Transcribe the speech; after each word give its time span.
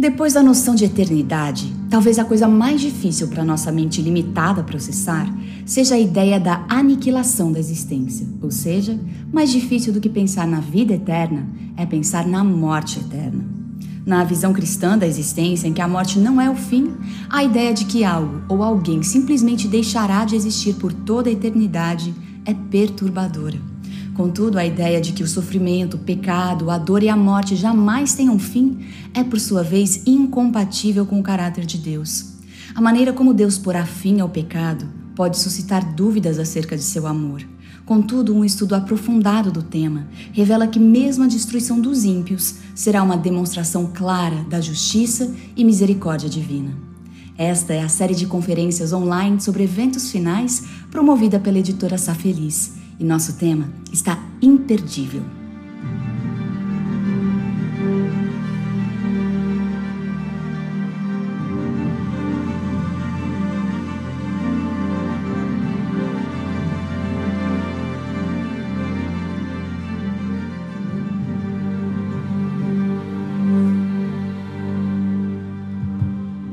Depois 0.00 0.32
da 0.32 0.42
noção 0.42 0.74
de 0.74 0.86
eternidade, 0.86 1.70
talvez 1.90 2.18
a 2.18 2.24
coisa 2.24 2.48
mais 2.48 2.80
difícil 2.80 3.28
para 3.28 3.44
nossa 3.44 3.70
mente 3.70 4.00
limitada 4.00 4.62
processar 4.62 5.30
seja 5.66 5.94
a 5.94 5.98
ideia 5.98 6.40
da 6.40 6.64
aniquilação 6.70 7.52
da 7.52 7.58
existência. 7.58 8.26
Ou 8.40 8.50
seja, 8.50 8.98
mais 9.30 9.52
difícil 9.52 9.92
do 9.92 10.00
que 10.00 10.08
pensar 10.08 10.46
na 10.46 10.58
vida 10.58 10.94
eterna 10.94 11.46
é 11.76 11.84
pensar 11.84 12.26
na 12.26 12.42
morte 12.42 12.98
eterna. 12.98 13.44
Na 14.06 14.24
visão 14.24 14.54
cristã 14.54 14.96
da 14.96 15.06
existência, 15.06 15.68
em 15.68 15.74
que 15.74 15.82
a 15.82 15.88
morte 15.88 16.18
não 16.18 16.40
é 16.40 16.48
o 16.48 16.56
fim, 16.56 16.94
a 17.28 17.44
ideia 17.44 17.74
de 17.74 17.84
que 17.84 18.02
algo 18.02 18.40
ou 18.48 18.62
alguém 18.62 19.02
simplesmente 19.02 19.68
deixará 19.68 20.24
de 20.24 20.34
existir 20.34 20.76
por 20.76 20.94
toda 20.94 21.28
a 21.28 21.32
eternidade 21.32 22.14
é 22.46 22.54
perturbadora. 22.54 23.58
Contudo, 24.14 24.58
a 24.58 24.66
ideia 24.66 25.00
de 25.00 25.12
que 25.12 25.22
o 25.22 25.28
sofrimento, 25.28 25.94
o 25.94 26.00
pecado, 26.00 26.70
a 26.70 26.78
dor 26.78 27.02
e 27.02 27.08
a 27.08 27.16
morte 27.16 27.54
jamais 27.56 28.14
tenham 28.14 28.38
fim 28.38 28.86
é, 29.14 29.22
por 29.22 29.38
sua 29.38 29.62
vez, 29.62 30.02
incompatível 30.06 31.06
com 31.06 31.18
o 31.20 31.22
caráter 31.22 31.64
de 31.64 31.78
Deus. 31.78 32.34
A 32.74 32.80
maneira 32.80 33.12
como 33.12 33.34
Deus 33.34 33.56
porá 33.58 33.84
fim 33.84 34.20
ao 34.20 34.28
pecado 34.28 34.86
pode 35.14 35.38
suscitar 35.38 35.94
dúvidas 35.94 36.38
acerca 36.38 36.76
de 36.76 36.82
seu 36.82 37.06
amor. 37.06 37.42
Contudo, 37.84 38.34
um 38.34 38.44
estudo 38.44 38.74
aprofundado 38.74 39.50
do 39.50 39.62
tema 39.62 40.06
revela 40.32 40.66
que, 40.66 40.78
mesmo 40.78 41.24
a 41.24 41.26
destruição 41.26 41.80
dos 41.80 42.04
ímpios, 42.04 42.56
será 42.74 43.02
uma 43.02 43.16
demonstração 43.16 43.90
clara 43.92 44.44
da 44.48 44.60
justiça 44.60 45.32
e 45.56 45.64
misericórdia 45.64 46.28
divina. 46.28 46.72
Esta 47.36 47.72
é 47.72 47.82
a 47.82 47.88
série 47.88 48.14
de 48.14 48.26
conferências 48.26 48.92
online 48.92 49.40
sobre 49.40 49.64
eventos 49.64 50.10
finais 50.10 50.64
promovida 50.90 51.40
pela 51.40 51.58
editora 51.58 51.96
Sá 51.96 52.14
Feliz 52.14 52.79
e 53.00 53.04
nosso 53.04 53.32
tema 53.32 53.66
está 53.90 54.22
imperdível. 54.42 55.22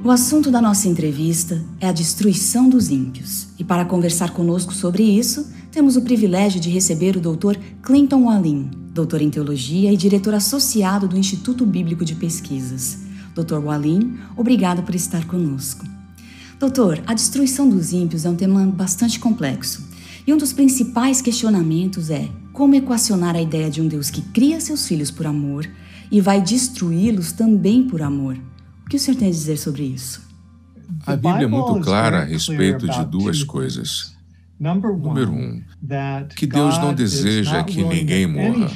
O 0.03 0.09
assunto 0.09 0.49
da 0.49 0.61
nossa 0.61 0.87
entrevista 0.87 1.61
é 1.81 1.87
a 1.89 1.91
destruição 1.91 2.69
dos 2.69 2.89
ímpios. 2.89 3.47
E 3.59 3.63
para 3.63 3.83
conversar 3.83 4.31
conosco 4.31 4.73
sobre 4.73 5.03
isso, 5.03 5.45
temos 5.77 5.95
o 5.95 6.01
privilégio 6.01 6.59
de 6.59 6.71
receber 6.71 7.15
o 7.15 7.21
Dr. 7.21 7.55
Clinton 7.83 8.23
Wallin, 8.23 8.71
doutor 8.95 9.21
em 9.21 9.29
teologia 9.29 9.93
e 9.93 9.95
diretor 9.95 10.33
associado 10.33 11.07
do 11.07 11.19
Instituto 11.19 11.67
Bíblico 11.67 12.03
de 12.03 12.15
Pesquisas. 12.15 12.97
Dr. 13.35 13.59
Wallin, 13.63 14.17
obrigado 14.35 14.81
por 14.81 14.95
estar 14.95 15.27
conosco. 15.27 15.85
Doutor, 16.59 16.99
a 17.05 17.13
destruição 17.13 17.69
dos 17.69 17.93
ímpios 17.93 18.25
é 18.25 18.29
um 18.31 18.35
tema 18.35 18.65
bastante 18.65 19.19
complexo. 19.19 19.87
E 20.25 20.33
um 20.33 20.37
dos 20.37 20.51
principais 20.51 21.21
questionamentos 21.21 22.09
é 22.09 22.27
como 22.51 22.73
equacionar 22.73 23.35
a 23.35 23.41
ideia 23.43 23.69
de 23.69 23.79
um 23.79 23.87
Deus 23.87 24.09
que 24.09 24.23
cria 24.23 24.59
seus 24.59 24.87
filhos 24.87 25.11
por 25.11 25.27
amor 25.27 25.69
e 26.11 26.19
vai 26.19 26.41
destruí-los 26.41 27.33
também 27.33 27.83
por 27.83 28.01
amor. 28.01 28.35
O 28.83 28.89
que 28.89 28.95
o 28.95 28.99
senhor 28.99 29.15
tem 29.15 29.27
a 29.27 29.31
dizer 29.31 29.57
sobre 29.59 29.83
isso? 29.83 30.23
A 31.05 31.15
Bíblia 31.15 31.43
é 31.43 31.47
muito 31.47 31.79
clara 31.81 32.21
a 32.21 32.23
respeito 32.23 32.87
de 32.87 33.05
duas 33.05 33.43
coisas. 33.43 34.16
Número 34.59 35.31
um, 35.31 35.63
que 36.35 36.47
Deus 36.47 36.77
não 36.79 36.93
deseja 36.93 37.63
que 37.63 37.83
ninguém 37.83 38.25
morra, 38.25 38.71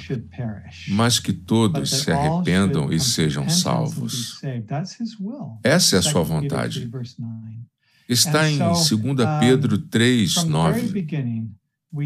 mas 0.90 1.20
que 1.20 1.34
todos 1.34 1.90
se 1.90 2.12
arrependam 2.12 2.92
e 2.92 3.00
sejam 3.00 3.50
salvos. 3.50 4.40
Essa 5.64 5.96
é 5.96 6.00
a 6.00 6.02
sua 6.02 6.24
vontade. 6.24 6.90
Está 8.08 8.50
em 8.50 8.58
2 8.58 8.90
Pedro 9.40 9.78
3, 9.78 10.44
9. 10.44 11.08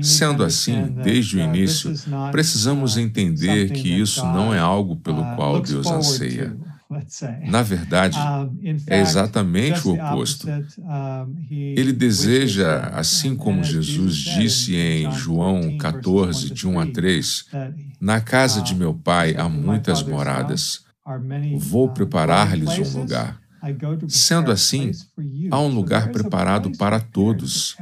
Sendo 0.02 0.44
assim, 0.44 0.96
desde 1.04 1.38
o 1.38 1.40
início, 1.40 1.94
precisamos 2.32 2.98
entender 2.98 3.72
que 3.72 3.88
isso 3.88 4.26
não 4.26 4.54
é 4.54 4.58
algo 4.58 4.96
pelo 4.96 5.22
uh, 5.22 5.36
qual 5.36 5.62
Deus 5.62 5.86
anseia. 5.86 6.58
Na 7.48 7.62
verdade, 7.62 8.18
é 8.88 9.00
exatamente 9.00 9.88
o 9.88 9.94
oposto. 9.94 10.48
Ele 11.50 11.94
deseja, 11.94 12.92
assim 12.94 13.36
como 13.36 13.64
Jesus 13.64 14.16
disse 14.16 14.76
em 14.76 15.12
João 15.12 15.78
14, 15.78 16.52
de 16.52 16.68
1 16.68 16.80
a 16.80 16.86
3, 16.88 17.46
Na 18.00 18.22
casa 18.22 18.62
de 18.62 18.76
meu 18.76 18.94
pai 18.94 19.36
há 19.38 19.48
muitas 19.50 20.04
moradas. 20.04 20.84
Vou 21.58 21.90
preparar-lhes 21.90 22.78
um 22.80 23.00
lugar. 23.02 23.40
Sendo 24.08 24.52
assim, 24.52 24.92
há 25.50 25.60
um 25.60 25.74
lugar 25.74 26.10
preparado 26.12 26.72
para 26.78 27.00
todos. 27.00 27.76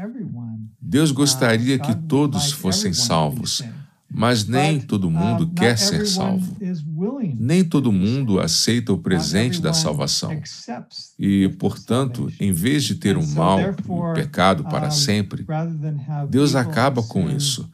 Deus 0.82 1.12
gostaria 1.12 1.78
que 1.78 1.94
todos 1.96 2.52
fossem 2.52 2.94
salvos 2.94 3.64
mas 4.14 4.46
nem 4.46 4.80
todo 4.80 5.10
mundo 5.10 5.48
quer 5.48 5.78
ser 5.78 6.06
salvo. 6.06 6.56
Nem 7.38 7.64
todo 7.64 7.92
mundo 7.92 8.40
aceita 8.40 8.94
o 8.94 8.98
presente 8.98 9.60
da 9.60 9.74
salvação. 9.74 10.32
E, 11.18 11.50
portanto, 11.60 12.32
em 12.40 12.52
vez 12.52 12.84
de 12.84 12.96
ter 12.96 13.18
o 13.18 13.28
mal 13.28 13.60
e 13.60 13.74
o 13.88 14.14
pecado 14.14 14.64
para 14.66 14.92
sempre, 14.92 15.46
Deus 16.30 16.56
acaba 16.56 17.02
com 17.02 17.30
isso. 17.30 17.70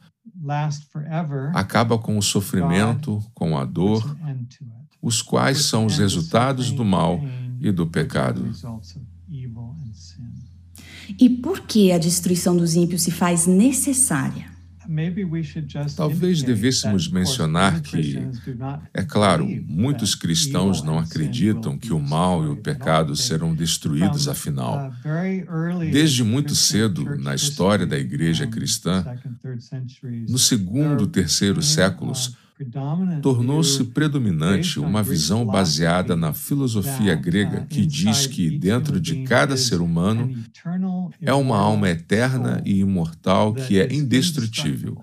Acaba 1.54 1.98
com 1.98 2.16
o 2.16 2.22
sofrimento, 2.22 3.22
com 3.34 3.58
a 3.58 3.64
dor, 3.64 4.16
os 5.02 5.20
quais 5.20 5.66
são 5.66 5.84
os 5.84 5.98
resultados 5.98 6.72
do 6.72 6.84
mal 6.84 7.20
e 7.60 7.70
do 7.70 7.86
pecado. 7.86 8.50
E 11.18 11.28
por 11.28 11.60
que 11.60 11.92
a 11.92 11.98
destruição 11.98 12.56
dos 12.56 12.76
ímpios 12.76 13.02
se 13.02 13.10
faz 13.10 13.46
necessária? 13.46 14.49
Talvez 15.96 16.42
devêssemos 16.42 17.08
mencionar 17.08 17.80
que, 17.80 18.18
é 18.92 19.02
claro, 19.02 19.46
muitos 19.66 20.14
cristãos 20.14 20.82
não 20.82 20.98
acreditam 20.98 21.78
que 21.78 21.92
o 21.92 22.00
mal 22.00 22.44
e 22.44 22.48
o 22.48 22.56
pecado 22.56 23.14
serão 23.14 23.54
destruídos 23.54 24.26
afinal. 24.26 24.92
Desde 25.90 26.24
muito 26.24 26.54
cedo, 26.54 27.16
na 27.16 27.34
história 27.34 27.86
da 27.86 27.98
igreja 27.98 28.46
cristã, 28.46 29.04
no 30.28 30.38
segundo, 30.38 31.06
terceiro 31.06 31.62
séculos, 31.62 32.36
tornou-se 33.22 33.84
predominante 33.84 34.78
uma 34.78 35.02
visão 35.02 35.46
baseada 35.46 36.14
na 36.14 36.32
filosofia 36.32 37.14
grega 37.14 37.66
que 37.68 37.86
diz 37.86 38.26
que 38.26 38.58
dentro 38.58 39.00
de 39.00 39.24
cada 39.24 39.56
ser 39.56 39.80
humano 39.80 40.30
é 41.20 41.32
uma 41.32 41.56
alma 41.56 41.88
eterna 41.88 42.62
e 42.64 42.80
imortal 42.80 43.54
que 43.54 43.80
é 43.80 43.92
indestrutível. 43.92 44.96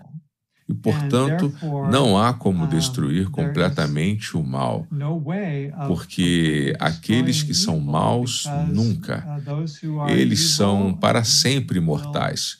E, 0.69 0.73
portanto, 0.73 1.53
não 1.89 2.17
há 2.21 2.33
como 2.33 2.65
uh, 2.65 2.67
destruir 2.67 3.29
completamente 3.29 4.35
o 4.35 4.43
mal, 4.43 4.85
porque 5.87 6.75
aqueles 6.77 7.41
que 7.41 7.53
são 7.53 7.79
maus 7.79 8.43
nunca, 8.67 9.41
uh, 9.47 10.09
eles 10.09 10.49
são 10.49 10.93
para 10.93 11.23
sempre 11.23 11.77
imortais. 11.77 12.57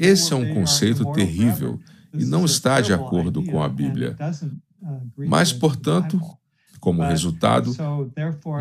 Esse 0.00 0.32
é 0.32 0.36
um 0.36 0.54
conceito 0.54 1.12
terrível 1.12 1.78
e 2.12 2.24
não 2.24 2.44
está 2.44 2.80
de 2.80 2.92
acordo 2.92 3.42
com 3.44 3.62
a 3.62 3.68
Bíblia. 3.68 4.16
Mas, 5.16 5.52
portanto, 5.52 6.20
como 6.80 7.02
resultado, 7.02 7.74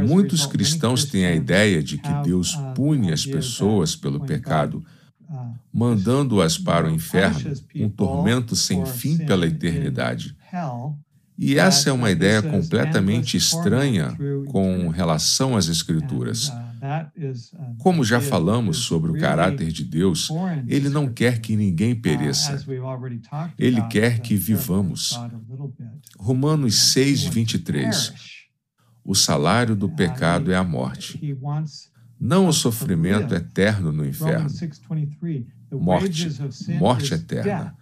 muitos 0.08 0.46
cristãos 0.46 1.06
têm 1.06 1.26
a 1.26 1.36
ideia 1.36 1.84
de 1.84 1.98
que 1.98 2.14
Deus 2.24 2.56
pune 2.76 3.12
as 3.12 3.26
pessoas 3.26 3.96
pelo 3.96 4.20
pecado, 4.20 4.84
mandando-as 5.72 6.58
para 6.58 6.88
o 6.88 6.92
inferno, 6.92 7.54
um 7.76 7.90
tormento 7.90 8.56
sem 8.56 8.86
fim 8.86 9.18
pela 9.18 9.46
eternidade. 9.46 10.36
E 11.38 11.60
essa 11.60 11.90
é 11.90 11.94
uma 11.94 12.10
ideia 12.10 12.42
completamente 12.42 13.38
estranha 13.38 14.18
com 14.48 14.90
relação 14.90 15.56
às 15.56 15.68
Escrituras. 15.68 16.52
Como 17.80 18.04
já 18.04 18.20
falamos 18.20 18.78
sobre 18.78 19.12
o 19.12 19.20
caráter 19.20 19.72
de 19.72 19.84
Deus, 19.84 20.30
Ele 20.68 20.90
não 20.90 21.08
quer 21.08 21.40
que 21.40 21.56
ninguém 21.56 21.96
pereça. 21.96 22.64
Ele 23.58 23.82
quer 23.88 24.20
que 24.20 24.36
vivamos. 24.36 25.20
Romanos 26.18 26.92
6, 26.92 27.24
23. 27.26 28.14
O 29.04 29.16
salário 29.16 29.76
do 29.76 29.88
pecado 29.90 30.52
é 30.52 30.56
a 30.56 30.64
morte, 30.64 31.38
não 32.20 32.48
o 32.48 32.54
sofrimento 32.54 33.34
eterno 33.34 33.92
no 33.92 34.06
inferno. 34.06 34.50
Morte, 35.72 36.30
morte 36.78 37.14
eterna. 37.14 37.76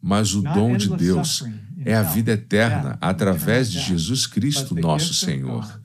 Mas 0.00 0.34
o 0.34 0.42
dom 0.42 0.76
de 0.76 0.94
Deus 0.94 1.42
é 1.84 1.94
a 1.94 2.02
vida 2.02 2.32
eterna 2.32 2.98
através 3.00 3.70
de 3.70 3.80
Jesus 3.80 4.26
Cristo, 4.26 4.74
nosso 4.74 5.14
Senhor. 5.14 5.80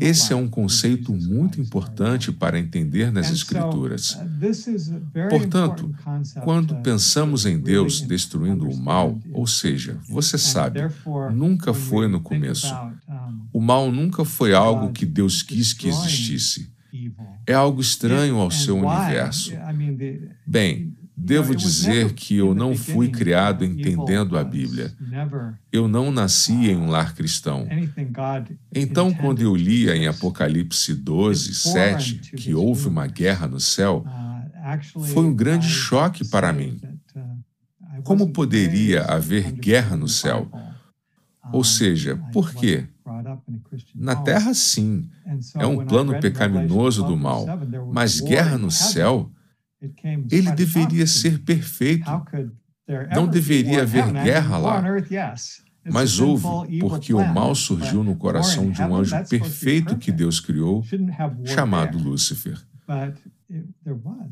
Esse 0.00 0.32
é 0.32 0.36
um 0.36 0.48
conceito 0.48 1.12
muito 1.12 1.60
importante 1.60 2.30
para 2.32 2.58
entender 2.58 3.10
nas 3.10 3.30
Escrituras. 3.30 4.12
Uh, 4.12 5.28
Portanto, 5.28 5.94
quando 6.42 6.76
pensamos 6.76 7.46
em 7.46 7.58
Deus 7.58 8.00
destruindo 8.00 8.68
o 8.68 8.76
mal, 8.76 9.18
ou 9.32 9.46
seja, 9.46 9.98
você 10.08 10.38
sabe, 10.38 10.80
nunca 11.32 11.74
foi 11.74 12.08
no 12.08 12.20
começo. 12.20 12.74
O 13.52 13.60
mal 13.60 13.90
nunca 13.90 14.24
foi 14.24 14.54
algo 14.54 14.92
que 14.92 15.04
Deus 15.04 15.42
quis 15.42 15.72
que 15.72 15.88
existisse. 15.88 16.70
É 17.46 17.54
algo 17.54 17.80
estranho 17.80 18.36
ao 18.36 18.50
seu 18.50 18.76
universo. 18.76 19.52
Bem, 20.46 20.94
devo 21.20 21.54
dizer 21.54 22.12
que 22.14 22.36
eu 22.36 22.54
não 22.54 22.74
fui 22.74 23.08
criado 23.08 23.64
entendendo 23.64 24.38
a 24.38 24.44
Bíblia. 24.44 24.92
Eu 25.70 25.86
não 25.86 26.10
nasci 26.10 26.70
em 26.70 26.76
um 26.76 26.88
lar 26.88 27.14
cristão. 27.14 27.68
Então, 28.74 29.12
quando 29.12 29.42
eu 29.42 29.54
lia 29.54 29.94
em 29.96 30.06
Apocalipse 30.06 30.94
12, 30.94 31.54
7, 31.54 32.32
que 32.36 32.54
houve 32.54 32.88
uma 32.88 33.06
guerra 33.06 33.46
no 33.46 33.60
céu, 33.60 34.04
foi 35.12 35.24
um 35.24 35.34
grande 35.34 35.68
choque 35.68 36.26
para 36.26 36.52
mim. 36.52 36.80
Como 38.04 38.32
poderia 38.32 39.04
haver 39.04 39.52
guerra 39.52 39.96
no 39.96 40.08
céu? 40.08 40.50
Ou 41.52 41.64
seja, 41.64 42.16
por 42.32 42.54
quê? 42.54 42.86
Na 43.94 44.16
terra, 44.16 44.54
sim, 44.54 45.08
é 45.56 45.66
um 45.66 45.84
plano 45.84 46.18
pecaminoso 46.20 47.04
do 47.04 47.16
mal, 47.16 47.46
mas 47.92 48.20
guerra 48.20 48.56
no 48.56 48.70
céu, 48.70 49.30
ele 50.30 50.52
deveria 50.52 51.06
ser 51.06 51.38
perfeito. 51.40 52.10
Não 53.14 53.26
deveria 53.26 53.82
haver 53.82 54.12
guerra 54.12 54.58
lá. 54.58 54.82
Mas 55.90 56.20
houve, 56.20 56.44
porque 56.78 57.14
o 57.14 57.26
mal 57.26 57.54
surgiu 57.54 58.04
no 58.04 58.14
coração 58.14 58.70
de 58.70 58.82
um 58.82 58.94
anjo 58.94 59.16
perfeito 59.28 59.96
que 59.96 60.12
Deus 60.12 60.38
criou, 60.38 60.84
chamado 61.44 61.98
Lúcifer. 61.98 62.58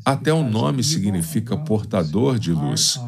Até 0.05 0.31
o 0.31 0.43
nome 0.47 0.83
significa 0.83 1.57
portador 1.57 2.37
de 2.37 2.51
luz. 2.51 2.99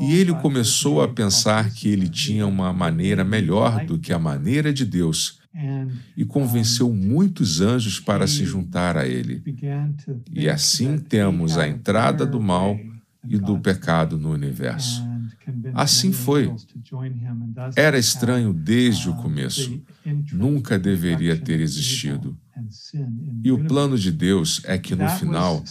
E 0.00 0.14
ele 0.14 0.34
começou 0.34 1.02
a 1.02 1.08
pensar 1.08 1.70
que 1.70 1.88
ele 1.88 2.08
tinha 2.08 2.46
uma 2.46 2.72
maneira 2.72 3.24
melhor 3.24 3.84
do 3.86 3.98
que 3.98 4.12
a 4.12 4.18
maneira 4.18 4.72
de 4.72 4.84
Deus 4.84 5.40
e 6.16 6.24
convenceu 6.24 6.92
muitos 6.92 7.60
anjos 7.60 7.98
para 7.98 8.26
se 8.26 8.44
juntar 8.44 8.96
a 8.96 9.06
ele. 9.06 9.42
E 10.32 10.48
assim 10.48 10.98
temos 10.98 11.58
a 11.58 11.66
entrada 11.66 12.24
do 12.24 12.40
mal 12.40 12.78
e 13.28 13.38
do 13.38 13.58
pecado 13.58 14.18
no 14.18 14.30
universo. 14.30 15.02
Assim 15.74 16.12
foi. 16.12 16.54
Era 17.76 17.98
estranho 17.98 18.52
desde 18.52 19.08
o 19.08 19.14
começo. 19.14 19.80
Nunca 20.32 20.78
deveria 20.78 21.36
ter 21.36 21.60
existido. 21.60 22.36
E 23.42 23.50
o 23.50 23.64
plano 23.64 23.98
de 23.98 24.12
Deus 24.12 24.62
é 24.64 24.78
que 24.78 24.94
no 24.94 25.08
final 25.08 25.62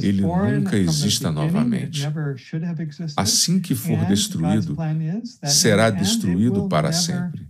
ele 0.00 0.22
nunca 0.22 0.76
exista 0.76 1.30
novamente. 1.30 2.06
Assim 3.16 3.60
que 3.60 3.74
for 3.74 4.04
destruído, 4.06 4.76
será 5.44 5.90
destruído 5.90 6.68
para 6.68 6.92
sempre. 6.92 7.46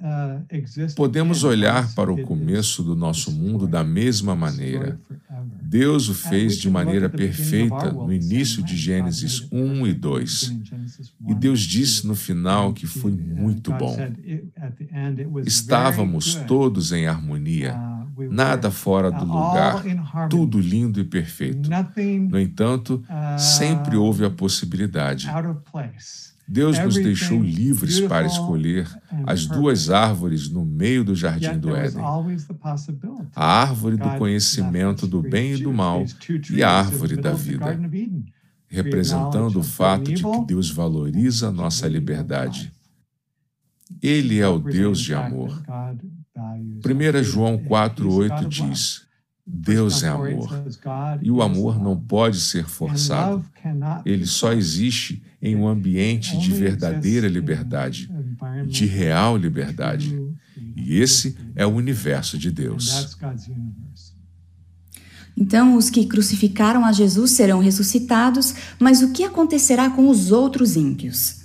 Uh, 0.00 0.94
Podemos 0.94 1.42
olhar 1.42 1.92
para 1.92 2.12
o 2.12 2.22
começo 2.22 2.84
do 2.84 2.94
nosso 2.94 3.32
mundo 3.32 3.66
da 3.66 3.82
mesma 3.82 4.36
maneira. 4.36 5.00
Deus 5.60 6.08
o 6.08 6.14
fez 6.14 6.56
de 6.56 6.70
maneira 6.70 7.08
perfeita 7.08 7.90
no 7.90 8.12
início 8.12 8.62
de 8.62 8.76
Gênesis 8.76 9.48
1 9.50 9.86
e 9.88 9.92
2. 9.92 10.56
E 11.26 11.34
Deus 11.34 11.62
disse 11.62 12.06
no 12.06 12.14
final 12.14 12.72
que 12.72 12.86
foi 12.86 13.10
muito 13.10 13.72
bom. 13.72 13.96
Estávamos 15.44 16.36
todos 16.46 16.92
em 16.92 17.08
harmonia, 17.08 17.74
uh, 17.76 18.32
nada 18.32 18.70
fora 18.70 19.10
do 19.10 19.24
lugar, 19.24 19.82
tudo 20.30 20.60
lindo 20.60 21.00
e 21.00 21.04
perfeito. 21.04 21.68
No 22.30 22.38
entanto, 22.38 23.02
sempre 23.36 23.96
uh, 23.96 24.02
houve 24.02 24.24
a 24.24 24.30
possibilidade 24.30 25.28
Deus 26.48 26.78
nos 26.78 26.94
deixou 26.94 27.42
livres 27.42 28.00
para 28.00 28.26
escolher 28.26 28.88
as 29.26 29.44
duas 29.44 29.90
árvores 29.90 30.48
no 30.48 30.64
meio 30.64 31.04
do 31.04 31.14
jardim 31.14 31.58
do 31.58 31.76
Éden: 31.76 32.02
a 33.36 33.44
árvore 33.44 33.96
do 33.98 34.10
conhecimento 34.16 35.06
do 35.06 35.20
bem 35.20 35.54
e 35.54 35.62
do 35.62 35.72
mal 35.72 36.04
e 36.50 36.62
a 36.62 36.70
árvore 36.70 37.16
da 37.16 37.32
vida, 37.32 37.78
representando 38.66 39.60
o 39.60 39.62
fato 39.62 40.10
de 40.10 40.22
que 40.22 40.46
Deus 40.46 40.70
valoriza 40.70 41.48
a 41.48 41.52
nossa 41.52 41.86
liberdade. 41.86 42.72
Ele 44.02 44.38
é 44.38 44.48
o 44.48 44.58
Deus 44.58 45.00
de 45.00 45.14
amor. 45.14 45.62
1 46.34 47.22
João 47.22 47.58
4,8 47.58 48.48
diz: 48.48 49.07
Deus 49.50 50.02
é 50.02 50.08
amor. 50.08 50.62
E 51.22 51.30
o 51.30 51.40
amor 51.40 51.82
não 51.82 51.98
pode 51.98 52.38
ser 52.38 52.66
forçado. 52.66 53.42
Ele 54.04 54.26
só 54.26 54.52
existe 54.52 55.22
em 55.40 55.56
um 55.56 55.66
ambiente 55.66 56.36
de 56.36 56.52
verdadeira 56.52 57.26
liberdade, 57.26 58.10
de 58.66 58.84
real 58.84 59.38
liberdade. 59.38 60.20
E 60.76 61.00
esse 61.00 61.36
é 61.56 61.64
o 61.64 61.70
universo 61.70 62.36
de 62.36 62.50
Deus. 62.50 63.16
Então, 65.36 65.76
os 65.76 65.88
que 65.88 66.04
crucificaram 66.04 66.84
a 66.84 66.92
Jesus 66.92 67.30
serão 67.30 67.60
ressuscitados, 67.60 68.54
mas 68.78 69.02
o 69.02 69.12
que 69.12 69.22
acontecerá 69.22 69.88
com 69.88 70.08
os 70.08 70.30
outros 70.32 70.76
ímpios? 70.76 71.44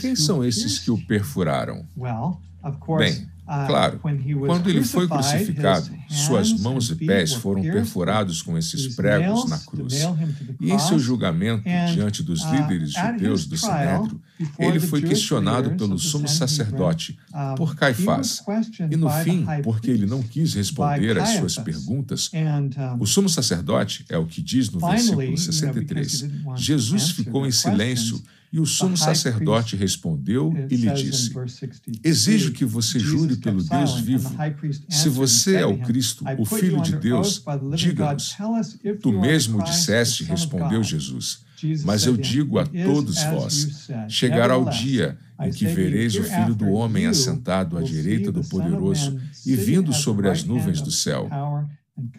Quem 0.00 0.16
são 0.16 0.44
esses 0.44 0.78
que 0.78 0.90
o 0.90 1.06
perfuraram? 1.06 1.84
Bem, 2.98 3.28
claro, 3.66 4.00
quando 4.46 4.70
ele 4.70 4.82
foi 4.82 5.06
crucificado, 5.06 5.90
suas 6.08 6.52
mãos 6.52 6.90
e 6.90 6.96
pés 6.96 7.34
foram 7.34 7.62
perfurados 7.62 8.40
com 8.42 8.56
esses 8.56 8.94
pregos 8.94 9.48
na 9.48 9.58
cruz. 9.58 9.94
E 10.60 10.72
em 10.72 10.78
seu 10.78 10.98
julgamento 10.98 11.64
diante 11.92 12.22
dos 12.22 12.42
uh, 12.42 12.54
líderes 12.54 12.92
judeus 12.92 13.46
do 13.46 13.56
Sinédrio, 13.56 14.20
ele 14.58 14.80
foi 14.80 15.02
questionado 15.02 15.72
pelo 15.72 15.98
sumo 15.98 16.28
sacerdote, 16.28 17.18
por 17.56 17.74
Caifás. 17.74 18.42
E 18.90 18.96
no 18.96 19.10
fim, 19.10 19.46
porque 19.62 19.90
ele 19.90 20.06
não 20.06 20.22
quis 20.22 20.54
responder 20.54 21.18
às 21.18 21.30
suas 21.30 21.56
perguntas, 21.56 22.30
o 22.98 23.06
sumo 23.06 23.28
sacerdote 23.28 24.04
é 24.08 24.16
o 24.16 24.26
que 24.26 24.42
diz 24.42 24.70
no 24.70 24.80
versículo 24.80 25.36
63. 25.36 26.30
Jesus 26.56 27.10
ficou 27.10 27.46
em 27.46 27.52
silêncio 27.52 28.22
e 28.52 28.60
o 28.60 28.66
sumo 28.66 28.96
sacerdote 28.96 29.76
respondeu 29.76 30.52
e 30.70 30.76
lhe 30.76 30.90
disse: 30.92 31.32
Exijo 32.04 32.52
que 32.52 32.66
você 32.66 32.98
jure 32.98 33.36
pelo 33.36 33.62
Deus 33.62 33.98
vivo. 33.98 34.30
Se 34.88 35.08
você 35.08 35.56
é 35.56 35.66
o 35.66 35.78
Cristo, 35.78 36.24
o 36.38 36.44
Filho 36.44 36.82
de 36.82 36.96
Deus, 36.96 37.42
diga-nos. 37.74 38.36
Tu 39.00 39.12
mesmo 39.12 39.62
disseste, 39.64 40.24
respondeu 40.24 40.82
Jesus. 40.82 41.40
Mas 41.84 42.04
eu 42.04 42.16
digo 42.16 42.58
a 42.58 42.66
todos 42.66 43.22
vós: 43.24 43.88
chegará 44.08 44.56
o 44.58 44.68
dia 44.68 45.16
em 45.40 45.50
que 45.50 45.66
vereis 45.66 46.14
o 46.14 46.22
Filho 46.22 46.54
do 46.54 46.68
Homem 46.70 47.06
assentado 47.06 47.78
à 47.78 47.82
direita 47.82 48.30
do 48.30 48.44
Poderoso 48.44 49.18
e 49.46 49.56
vindo 49.56 49.92
sobre 49.94 50.28
as 50.28 50.44
nuvens 50.44 50.82
do 50.82 50.90
céu. 50.90 51.30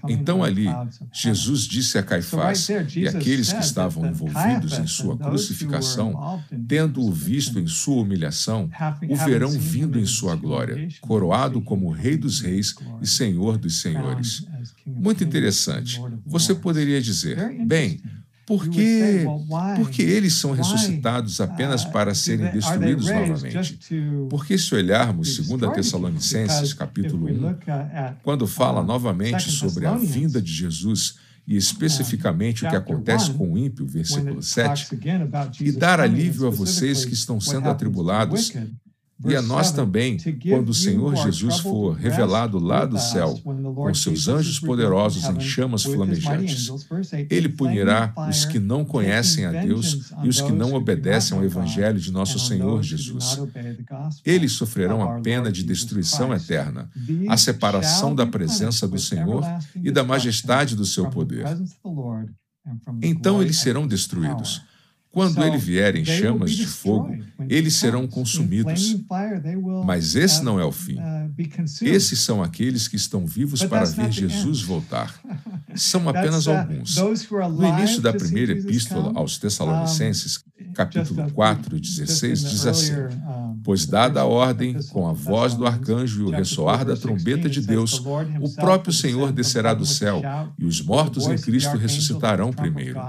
Então 0.08 0.44
ali, 0.44 0.68
Jesus 1.12 1.62
disse 1.62 1.98
a 1.98 2.04
Caifás 2.04 2.68
e 2.96 3.08
aqueles 3.08 3.52
que 3.52 3.60
estavam 3.60 4.06
envolvidos 4.06 4.78
em 4.78 4.86
sua 4.86 5.18
crucificação, 5.18 6.42
tendo-o 6.68 7.12
visto 7.12 7.60
em 7.60 7.66
sua 7.66 8.04
humilhação, 8.04 8.70
o 9.10 9.16
verão 9.16 9.50
vindo 9.50 10.00
em 10.00 10.06
sua 10.06 10.36
glória, 10.36 10.88
coroado 11.02 11.62
como 11.62 11.90
Rei 11.90 12.18
dos 12.18 12.40
Reis 12.40 12.76
e 13.02 13.08
Senhor 13.08 13.58
dos 13.58 13.82
Senhores. 13.82 14.46
Muito 14.86 15.24
interessante. 15.24 16.00
Você 16.26 16.54
poderia 16.54 17.02
dizer, 17.02 17.66
bem, 17.66 18.02
porque, 18.46 19.26
porque 19.78 20.02
eles 20.02 20.34
são 20.34 20.52
ressuscitados 20.52 21.40
apenas 21.40 21.84
uh, 21.84 21.92
para 21.92 22.14
serem 22.14 22.52
destruídos 22.52 23.10
novamente. 23.10 23.80
Porque 24.30 24.58
se 24.58 24.76
olharmos 24.76 25.38
2 25.38 25.74
Tessalonicenses 25.74 26.74
capítulo 26.74 27.28
1, 27.28 27.56
quando 28.22 28.46
fala 28.46 28.82
uh, 28.82 28.86
novamente 28.86 29.50
sobre 29.50 29.86
a 29.86 29.96
vinda 29.96 30.42
de 30.42 30.52
Jesus 30.52 31.16
e 31.48 31.56
especificamente 31.56 32.66
o 32.66 32.70
que 32.70 32.76
acontece 32.76 33.32
com 33.32 33.54
o 33.54 33.58
ímpio, 33.58 33.86
versículo 33.86 34.42
7, 34.42 34.98
e 35.62 35.72
dar 35.72 36.00
alívio 36.00 36.48
a 36.48 36.50
vocês 36.50 37.06
que 37.06 37.14
estão 37.14 37.40
sendo 37.40 37.70
atribulados 37.70 38.54
e 39.26 39.36
a 39.36 39.42
nós 39.42 39.72
também, 39.72 40.18
quando 40.50 40.70
o 40.70 40.74
Senhor 40.74 41.16
Jesus 41.16 41.60
for 41.60 41.94
revelado 41.94 42.60
lá 42.60 42.86
do 42.86 43.00
céu, 43.00 43.40
com 43.76 43.94
seus 43.94 44.28
anjos 44.28 44.60
poderosos 44.60 45.24
em 45.24 45.40
chamas 45.40 45.84
flamejantes, 45.84 46.70
ele 47.30 47.50
punirá 47.50 48.14
os 48.30 48.46
que 48.46 48.60
não 48.60 48.84
conhecem 48.84 49.46
a 49.46 49.52
Deus 49.52 50.12
e 50.24 50.28
os 50.28 50.42
que 50.42 50.52
não 50.52 50.74
obedecem 50.74 51.38
ao 51.38 51.44
Evangelho 51.44 52.00
de 52.00 52.12
nosso 52.12 52.40
Senhor 52.40 52.84
Jesus. 52.84 53.40
Eles 54.26 54.54
sofrerão 54.54 55.02
a 55.02 55.22
pena 55.22 55.52
de 55.52 55.64
destruição 55.64 56.34
eterna, 56.34 56.90
a 57.30 57.38
separação 57.38 58.14
da 58.14 58.26
presença 58.26 58.88
do 58.88 59.00
Senhor 59.00 59.44
e 59.76 59.92
da 59.92 60.04
majestade 60.04 60.76
do 60.76 60.86
seu 60.86 61.10
poder. 61.10 61.46
Então 63.02 63.42
eles 63.42 63.58
serão 63.58 63.88
destruídos 63.88 64.62
quando 65.14 65.44
ele 65.44 65.60
vier 65.60 65.96
em 65.96 66.04
chamas 66.04 66.52
de 66.52 66.66
fogo, 66.66 67.16
eles 67.48 67.76
serão 67.76 68.08
consumidos. 68.08 68.98
Mas 69.86 70.16
esse 70.16 70.44
não 70.44 70.60
é 70.60 70.66
o 70.66 70.72
fim. 70.72 70.98
Uh, 70.98 71.32
Esses 71.84 72.20
são 72.20 72.42
aqueles 72.42 72.88
que 72.88 72.96
estão 72.96 73.24
vivos 73.24 73.64
para 73.64 73.86
ver 73.86 74.12
Jesus 74.12 74.64
voltar. 74.64 75.14
São 75.76 76.08
apenas 76.08 76.46
uh, 76.46 76.52
alguns. 76.52 76.96
No 76.96 77.68
início 77.68 78.00
da 78.00 78.14
primeira 78.14 78.54
epístola 78.54 79.12
aos 79.16 79.40
Tessalonicenses, 79.40 80.44
capítulo 80.76 81.32
4, 81.32 81.80
16, 81.80 82.44
diz 82.44 82.66
assim: 82.68 82.94
Pois, 83.64 83.86
dada 83.86 84.22
a 84.22 84.26
ordem, 84.26 84.78
com 84.90 85.08
a 85.08 85.14
voz 85.14 85.56
do 85.56 85.66
arcanjo 85.66 86.22
e 86.22 86.26
o 86.26 86.30
ressoar 86.30 86.86
da 86.86 86.96
trombeta 86.96 87.50
de 87.50 87.62
Deus, 87.62 88.04
o 88.40 88.50
próprio 88.56 88.94
Senhor 88.94 89.32
descerá 89.32 89.74
do 89.74 89.86
céu, 89.86 90.22
e 90.60 90.66
os 90.66 90.80
mortos 90.82 91.26
em 91.26 91.38
Cristo 91.38 91.76
ressuscitarão 91.76 92.52
primeiro. 92.52 93.00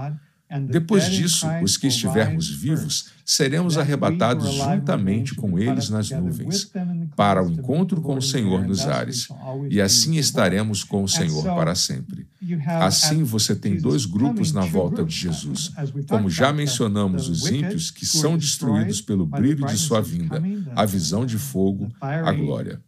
Depois 0.69 1.05
disso, 1.09 1.47
os 1.63 1.75
que 1.75 1.87
estivermos 1.87 2.49
vivos 2.49 3.15
seremos 3.25 3.77
arrebatados 3.77 4.53
juntamente 4.53 5.33
com 5.33 5.57
eles 5.57 5.89
nas 5.89 6.11
nuvens, 6.11 6.71
para 7.15 7.43
o 7.43 7.49
encontro 7.49 7.99
com 7.99 8.17
o 8.17 8.21
Senhor 8.21 8.63
nos 8.63 8.85
ares, 8.85 9.27
e 9.69 9.81
assim 9.81 10.17
estaremos 10.17 10.83
com 10.83 11.03
o 11.03 11.09
Senhor 11.09 11.43
para 11.43 11.73
sempre. 11.73 12.27
Assim 12.67 13.23
você 13.23 13.55
tem 13.55 13.75
dois 13.77 14.05
grupos 14.05 14.51
na 14.51 14.61
volta 14.61 15.03
de 15.03 15.15
Jesus. 15.15 15.71
Como 16.07 16.29
já 16.29 16.53
mencionamos, 16.53 17.27
os 17.27 17.49
ímpios 17.49 17.89
que 17.89 18.05
são 18.05 18.37
destruídos 18.37 19.01
pelo 19.01 19.25
brilho 19.25 19.65
de 19.65 19.77
sua 19.77 19.99
vinda, 20.01 20.41
a 20.75 20.85
visão 20.85 21.25
de 21.25 21.39
fogo, 21.39 21.91
a 21.99 22.31
glória. 22.31 22.79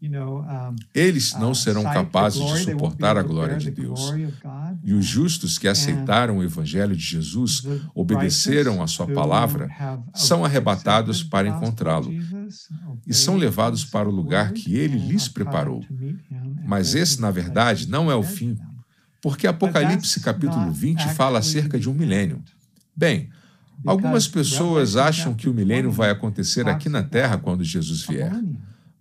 Eles 0.94 1.34
não 1.34 1.56
serão 1.56 1.84
capazes 1.84 2.46
de 2.46 2.60
suportar 2.60 3.18
a 3.18 3.24
glória 3.24 3.58
de 3.58 3.72
Deus. 3.72 4.14
E 4.88 4.94
os 4.94 5.06
justos 5.06 5.58
que 5.58 5.68
aceitaram 5.68 6.38
o 6.38 6.44
evangelho 6.44 6.96
de 6.96 7.04
Jesus, 7.04 7.62
obedeceram 7.94 8.82
a 8.82 8.88
sua 8.88 9.06
palavra, 9.06 9.70
são 10.16 10.46
arrebatados 10.46 11.22
para 11.22 11.50
encontrá-lo 11.50 12.10
e 13.06 13.14
são 13.14 13.36
levados 13.36 13.84
para 13.84 14.08
o 14.08 14.12
lugar 14.12 14.54
que 14.54 14.78
ele 14.78 14.98
lhes 14.98 15.28
preparou. 15.28 15.84
Mas 16.66 16.96
esse, 16.96 17.20
na 17.20 17.30
verdade, 17.30 17.90
não 17.90 18.10
é 18.10 18.16
o 18.16 18.24
fim, 18.24 18.58
porque 19.22 19.46
Apocalipse 19.46 20.22
capítulo 20.22 20.72
20 20.72 21.10
fala 21.16 21.40
acerca 21.40 21.78
de 21.78 21.90
um 21.90 21.94
milênio. 21.94 22.42
Bem, 22.96 23.30
algumas 23.86 24.26
pessoas 24.26 24.96
acham 24.96 25.34
que 25.34 25.50
o 25.50 25.54
milênio 25.54 25.92
vai 25.92 26.12
acontecer 26.12 26.66
aqui 26.70 26.88
na 26.88 27.04
Terra 27.04 27.38
quando 27.38 27.62
Jesus 27.62 28.04
vier. 28.04 28.32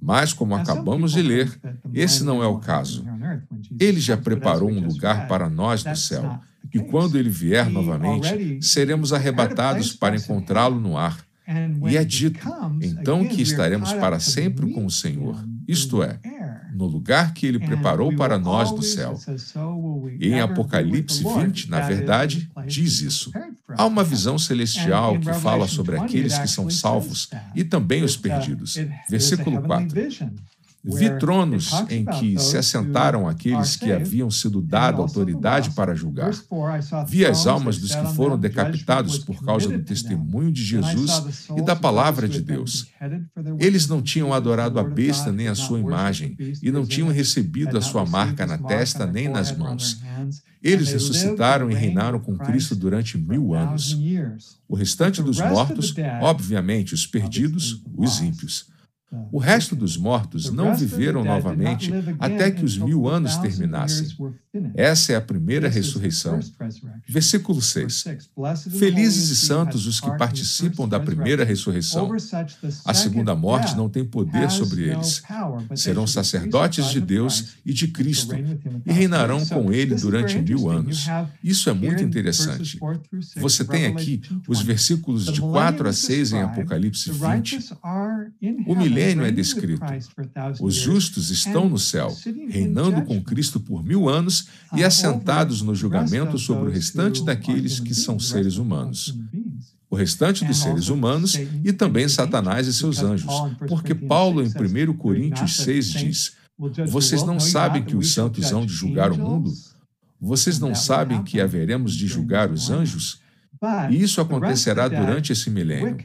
Mas, 0.00 0.32
como 0.32 0.54
acabamos 0.54 1.12
de 1.12 1.22
ler, 1.22 1.58
esse 1.94 2.22
não 2.22 2.42
é 2.42 2.46
o 2.46 2.58
caso. 2.58 3.04
Ele 3.78 4.00
já 4.00 4.16
preparou 4.16 4.70
um 4.70 4.86
lugar 4.86 5.26
para 5.28 5.48
nós 5.48 5.84
no 5.84 5.96
céu, 5.96 6.38
e 6.72 6.78
quando 6.78 7.18
ele 7.18 7.30
vier 7.30 7.70
novamente, 7.70 8.58
seremos 8.60 9.12
arrebatados 9.12 9.92
para 9.92 10.16
encontrá-lo 10.16 10.80
no 10.80 10.96
ar. 10.96 11.24
E 11.88 11.96
é 11.96 12.04
dito, 12.04 12.40
então, 12.82 13.24
que 13.24 13.40
estaremos 13.40 13.92
para 13.92 14.18
sempre 14.18 14.72
com 14.72 14.84
o 14.84 14.90
Senhor, 14.90 15.36
isto 15.68 16.02
é, 16.02 16.18
no 16.74 16.86
lugar 16.86 17.32
que 17.32 17.46
ele 17.46 17.60
preparou 17.60 18.14
para 18.16 18.36
nós 18.36 18.72
no 18.72 18.82
céu. 18.82 19.16
E 20.18 20.28
em 20.28 20.40
Apocalipse 20.40 21.22
20, 21.22 21.70
na 21.70 21.80
verdade, 21.80 22.50
diz 22.66 23.00
isso. 23.00 23.32
Há 23.68 23.86
uma 23.86 24.02
visão 24.02 24.38
celestial 24.38 25.18
que 25.20 25.32
fala 25.34 25.68
sobre 25.68 25.96
aqueles 25.96 26.36
que 26.36 26.48
são 26.48 26.68
salvos 26.68 27.30
e 27.54 27.62
também 27.62 28.02
os 28.02 28.16
perdidos. 28.16 28.76
Versículo 29.08 29.62
4. 29.62 29.88
Vi 30.86 31.10
tronos 31.18 31.72
em 31.90 32.04
que 32.04 32.38
se 32.38 32.56
assentaram 32.56 33.28
aqueles 33.28 33.74
que 33.74 33.90
haviam 33.90 34.30
sido 34.30 34.62
dado 34.62 35.02
autoridade 35.02 35.70
para 35.70 35.94
julgar. 35.94 36.32
Vi 37.08 37.26
as 37.26 37.46
almas 37.46 37.78
dos 37.78 37.94
que 37.94 38.06
foram 38.14 38.38
decapitados 38.38 39.18
por 39.18 39.44
causa 39.44 39.68
do 39.68 39.82
testemunho 39.82 40.52
de 40.52 40.62
Jesus 40.62 41.48
e 41.56 41.62
da 41.62 41.74
palavra 41.74 42.28
de 42.28 42.40
Deus. 42.40 42.86
Eles 43.58 43.88
não 43.88 44.00
tinham 44.00 44.32
adorado 44.32 44.78
a 44.78 44.84
besta 44.84 45.32
nem 45.32 45.48
a 45.48 45.54
sua 45.54 45.80
imagem, 45.80 46.36
e 46.62 46.70
não 46.70 46.86
tinham 46.86 47.08
recebido 47.08 47.76
a 47.76 47.80
sua 47.80 48.06
marca 48.06 48.46
na 48.46 48.58
testa 48.58 49.06
nem 49.06 49.28
nas 49.28 49.56
mãos. 49.56 50.00
Eles 50.62 50.90
ressuscitaram 50.90 51.70
e 51.70 51.74
reinaram 51.74 52.18
com 52.18 52.36
Cristo 52.36 52.74
durante 52.74 53.18
mil 53.18 53.54
anos. 53.54 53.98
O 54.68 54.74
restante 54.74 55.22
dos 55.22 55.38
mortos, 55.38 55.94
obviamente, 56.20 56.94
os 56.94 57.06
perdidos, 57.06 57.82
os 57.96 58.20
ímpios. 58.20 58.75
O 59.30 59.38
resto 59.38 59.76
dos 59.76 59.96
mortos 59.96 60.50
não 60.50 60.74
viveram 60.74 61.24
novamente 61.24 61.92
até 62.18 62.50
que 62.50 62.64
os 62.64 62.76
mil 62.76 63.08
anos 63.08 63.36
terminassem. 63.36 64.08
Essa 64.74 65.12
é 65.12 65.16
a 65.16 65.20
primeira 65.20 65.68
ressurreição. 65.68 66.40
Versículo 67.08 67.62
6. 67.62 68.04
Felizes 68.78 69.30
e 69.30 69.36
santos 69.36 69.86
os 69.86 70.00
que 70.00 70.10
participam 70.16 70.88
da 70.88 70.98
primeira 70.98 71.44
ressurreição. 71.44 72.10
A 72.84 72.94
segunda 72.94 73.34
morte 73.34 73.76
não 73.76 73.88
tem 73.88 74.04
poder 74.04 74.50
sobre 74.50 74.88
eles. 74.90 75.22
Serão 75.74 76.06
sacerdotes 76.06 76.90
de 76.90 77.00
Deus 77.00 77.56
e 77.64 77.72
de 77.72 77.88
Cristo 77.88 78.34
e 78.84 78.92
reinarão 78.92 79.44
com 79.46 79.72
ele 79.72 79.94
durante 79.94 80.38
mil 80.40 80.68
anos. 80.68 81.06
Isso 81.44 81.70
é 81.70 81.72
muito 81.72 82.02
interessante. 82.02 82.78
Você 83.36 83.64
tem 83.64 83.86
aqui 83.86 84.20
os 84.48 84.62
versículos 84.62 85.26
de 85.26 85.40
4 85.40 85.88
a 85.88 85.92
6 85.92 86.32
em 86.32 86.42
Apocalipse 86.42 87.10
20. 87.10 87.58
O 88.66 88.74
milênio 88.96 89.24
é 89.24 89.30
descrito. 89.30 89.84
Os 90.60 90.74
justos 90.74 91.30
estão 91.30 91.68
no 91.68 91.78
céu, 91.78 92.14
reinando 92.48 93.02
com 93.02 93.22
Cristo 93.22 93.60
por 93.60 93.84
mil 93.84 94.08
anos 94.08 94.48
e 94.74 94.82
assentados 94.82 95.62
no 95.62 95.74
julgamento 95.74 96.38
sobre 96.38 96.68
o 96.68 96.72
restante 96.72 97.24
daqueles 97.24 97.80
que 97.80 97.94
são 97.94 98.18
seres 98.18 98.56
humanos. 98.56 99.16
O 99.88 99.94
restante 99.94 100.44
dos 100.44 100.58
seres 100.58 100.88
humanos 100.88 101.38
e 101.64 101.72
também 101.72 102.08
Satanás 102.08 102.66
e 102.66 102.72
seus 102.72 103.02
anjos, 103.02 103.32
porque 103.68 103.94
Paulo, 103.94 104.42
em 104.42 104.48
1 104.48 104.94
Coríntios 104.94 105.56
6, 105.58 105.86
diz: 105.92 106.32
Vocês 106.88 107.22
não 107.22 107.38
sabem 107.38 107.84
que 107.84 107.96
os 107.96 108.12
santos 108.12 108.50
hão 108.52 108.66
de 108.66 108.72
julgar 108.72 109.12
o 109.12 109.18
mundo? 109.18 109.52
Vocês 110.20 110.58
não 110.58 110.74
sabem 110.74 111.22
que 111.22 111.40
haveremos 111.40 111.94
de 111.94 112.06
julgar 112.06 112.50
os 112.50 112.70
anjos? 112.70 113.20
E 113.90 114.02
isso 114.02 114.20
acontecerá 114.20 114.88
durante 114.88 115.32
esse 115.32 115.50
milênio. 115.50 115.96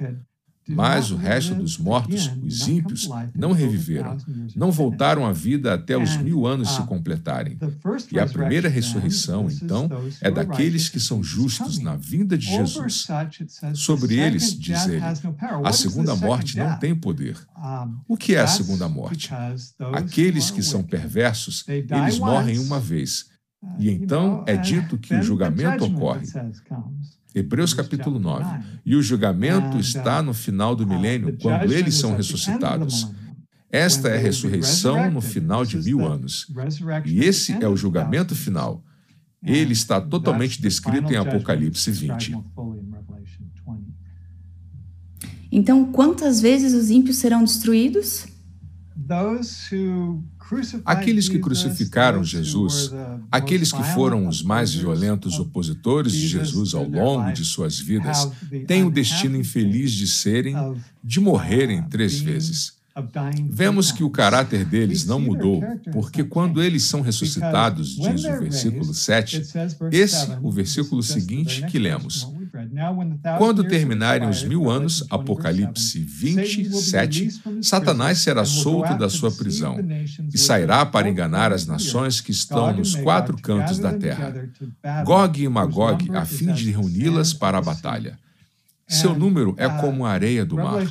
Mas 0.74 1.12
o 1.12 1.16
resto 1.16 1.56
dos 1.56 1.78
mortos, 1.78 2.32
os 2.44 2.68
ímpios, 2.68 3.10
não 3.36 3.52
reviveram, 3.52 4.18
não 4.56 4.72
voltaram 4.72 5.26
à 5.26 5.32
vida 5.32 5.74
até 5.74 5.98
os 5.98 6.18
mil 6.18 6.46
anos 6.46 6.70
se 6.70 6.82
completarem. 6.84 7.58
E 8.12 8.20
a 8.20 8.26
primeira 8.26 8.70
ressurreição, 8.70 9.50
então, 9.50 9.90
é 10.22 10.32
daqueles 10.32 10.90
que 10.90 11.00
são 11.00 11.24
justos 11.24 11.80
na 11.80 11.96
vinda 11.96 12.38
de 12.38 12.46
Jesus. 12.46 13.08
Sobre 13.74 14.20
eles, 14.20 14.58
diz 14.58 14.88
ele, 14.88 15.02
a 15.64 15.74
segunda 15.74 16.16
morte 16.16 16.58
não 16.58 16.78
tem 16.78 16.96
poder. 16.96 17.38
O 18.08 18.18
que 18.18 18.36
é 18.36 18.42
a 18.42 18.48
segunda 18.48 18.88
morte? 18.88 19.30
Aqueles 19.94 20.52
que 20.52 20.64
são 20.64 20.84
perversos, 20.84 21.66
eles 21.68 22.20
morrem 22.20 22.60
uma 22.60 22.80
vez. 22.80 23.30
E 23.78 23.90
então 23.90 24.44
é 24.48 24.58
dito 24.58 24.98
que 24.98 25.14
o 25.14 25.22
julgamento 25.22 25.86
ocorre. 25.86 26.26
Hebreus 27.34 27.74
capítulo 27.74 28.20
9. 28.20 28.46
E 28.86 28.96
o 28.96 29.02
julgamento 29.02 29.78
está 29.78 30.22
no 30.22 30.34
final 30.34 30.76
do 30.76 30.86
milênio, 30.86 31.38
quando 31.42 31.72
eles 31.72 31.96
são 31.96 32.16
ressuscitados. 32.16 33.08
Esta 33.70 34.10
é 34.10 34.18
a 34.18 34.20
ressurreição 34.20 35.10
no 35.10 35.22
final 35.22 35.66
de 35.66 35.78
mil 35.78 36.06
anos. 36.06 36.48
E 37.06 37.22
esse 37.22 37.54
é 37.64 37.68
o 37.68 37.78
julgamento 37.78 38.36
final. 38.36 38.84
Ele 39.44 39.74
está 39.74 40.00
totalmente 40.00 40.62
descrito 40.62 41.12
em 41.12 41.16
Apocalipse 41.16 41.90
20. 41.90 42.38
Então, 45.52 45.92
quantas 45.92 46.40
vezes 46.40 46.74
os 46.74 46.90
ímpios 46.90 47.18
serão 47.18 47.44
destruídos? 47.44 48.26
Aqueles 50.86 51.30
que 51.30 51.40
crucificaram 51.40 52.24
Jesus, 52.24 52.92
aqueles 53.32 53.72
que 53.72 53.84
foram 53.94 54.28
os 54.28 54.44
mais 54.44 54.74
violentos 54.74 55.40
opositores 55.40 56.12
de 56.14 56.28
Jesus 56.28 56.74
ao 56.74 56.88
longo 56.88 57.32
de 57.32 57.46
suas 57.46 57.80
vidas, 57.80 58.30
têm 58.68 58.84
o 58.84 58.92
destino 58.92 59.38
infeliz 59.38 59.92
de 59.92 60.08
serem, 60.08 60.56
de 61.04 61.20
morrerem 61.20 61.84
três 61.84 62.20
vezes. 62.20 62.82
Vemos 63.50 63.92
que 63.92 64.04
o 64.04 64.10
caráter 64.10 64.66
deles 64.66 65.06
não 65.06 65.20
mudou, 65.20 65.62
porque 65.94 66.24
quando 66.24 66.62
eles 66.62 66.84
são 66.84 67.02
ressuscitados, 67.02 67.96
diz 67.96 68.26
o 68.26 68.40
versículo 68.40 68.94
7, 68.94 69.44
esse, 69.92 70.28
o 70.42 70.52
versículo 70.52 71.02
seguinte 71.02 71.66
que 71.68 71.80
lemos. 71.80 72.28
Quando 73.38 73.64
terminarem 73.64 74.28
os 74.28 74.44
mil 74.44 74.70
anos, 74.70 75.06
Apocalipse 75.10 76.00
27, 76.00 77.30
Satanás 77.62 78.20
será 78.20 78.44
solto 78.46 78.98
da 78.98 79.10
sua 79.10 79.32
prisão 79.32 79.78
e 80.34 80.38
sairá 80.38 80.86
para 80.86 81.10
enganar 81.10 81.52
as 81.52 81.66
nações 81.66 82.20
que 82.20 82.32
estão 82.32 82.74
nos 82.74 82.96
quatro 82.96 83.38
cantos 83.38 83.80
da 83.80 83.94
terra, 83.94 84.34
Gog 85.06 85.42
e 85.42 85.48
Magog, 85.48 86.16
a 86.16 86.26
fim 86.26 86.52
de 86.54 86.72
reuni-las 86.72 87.34
para 87.34 87.58
a 87.58 87.62
batalha. 87.62 88.18
Seu 88.92 89.16
número 89.18 89.56
é 89.58 89.70
como 89.70 90.06
a 90.06 90.12
areia 90.12 90.46
do 90.46 90.58
mar. 90.58 90.84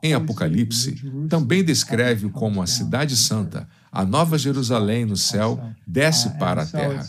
Em 0.00 0.14
Apocalipse, 0.14 0.94
também 1.28 1.64
descreve 1.64 2.28
como 2.28 2.62
a 2.62 2.66
Cidade 2.66 3.16
Santa, 3.16 3.68
a 3.90 4.04
Nova 4.04 4.38
Jerusalém 4.38 5.04
no 5.04 5.16
céu, 5.16 5.60
desce 5.84 6.30
para 6.38 6.62
a 6.62 6.66
terra. 6.66 7.04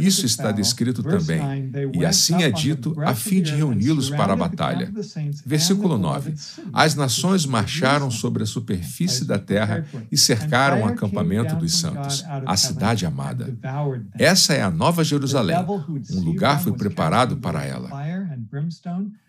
Isso 0.00 0.26
está 0.26 0.52
descrito 0.52 1.02
também, 1.02 1.70
e 1.94 2.04
assim 2.04 2.42
é 2.42 2.50
dito 2.50 2.94
a 3.00 3.14
fim 3.14 3.42
de 3.42 3.54
reuni-los 3.54 4.10
para 4.10 4.32
a 4.32 4.36
batalha. 4.36 4.92
Versículo 5.44 5.98
9: 5.98 6.34
As 6.72 6.94
nações 6.94 7.46
marcharam 7.46 8.10
sobre 8.10 8.42
a 8.42 8.46
superfície 8.46 9.24
da 9.24 9.38
terra 9.38 9.84
e 10.10 10.16
cercaram 10.16 10.82
o 10.82 10.86
acampamento 10.86 11.56
dos 11.56 11.74
santos, 11.74 12.24
a 12.46 12.56
cidade 12.56 13.06
amada. 13.06 13.56
Essa 14.14 14.54
é 14.54 14.62
a 14.62 14.70
Nova 14.70 15.04
Jerusalém. 15.04 15.56
Um 16.12 16.20
lugar 16.20 16.60
foi 16.60 16.72
preparado 16.72 17.36
para 17.36 17.64
ela. 17.64 17.90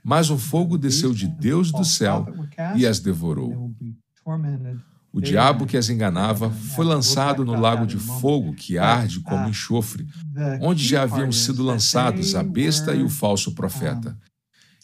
Mas 0.03 0.29
o 0.29 0.37
fogo 0.37 0.77
desceu 0.77 1.13
de 1.13 1.27
Deus 1.27 1.71
do 1.71 1.85
céu 1.85 2.27
e 2.75 2.85
as 2.85 2.99
devorou. 2.99 3.73
O 5.13 5.21
diabo 5.21 5.67
que 5.67 5.77
as 5.77 5.89
enganava 5.89 6.49
foi 6.49 6.83
lançado 6.83 7.45
no 7.45 7.53
lago 7.53 7.85
de 7.85 7.97
fogo 7.97 8.55
que 8.55 8.79
arde 8.79 9.19
como 9.19 9.47
enxofre, 9.47 10.07
onde 10.59 10.83
já 10.83 11.03
haviam 11.03 11.31
sido 11.31 11.61
lançados 11.61 12.33
a 12.33 12.41
besta 12.41 12.95
e 12.95 13.03
o 13.03 13.09
falso 13.09 13.53
profeta. 13.53 14.17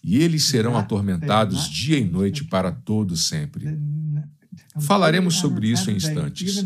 E 0.03 0.19
eles 0.19 0.43
serão 0.43 0.77
atormentados 0.77 1.67
dia 1.67 1.98
e 1.98 2.05
noite 2.05 2.43
para 2.45 2.71
todo 2.71 3.17
sempre. 3.17 3.75
Falaremos 4.79 5.36
sobre 5.36 5.67
isso 5.67 5.89
em 5.89 5.95
instantes. 5.95 6.65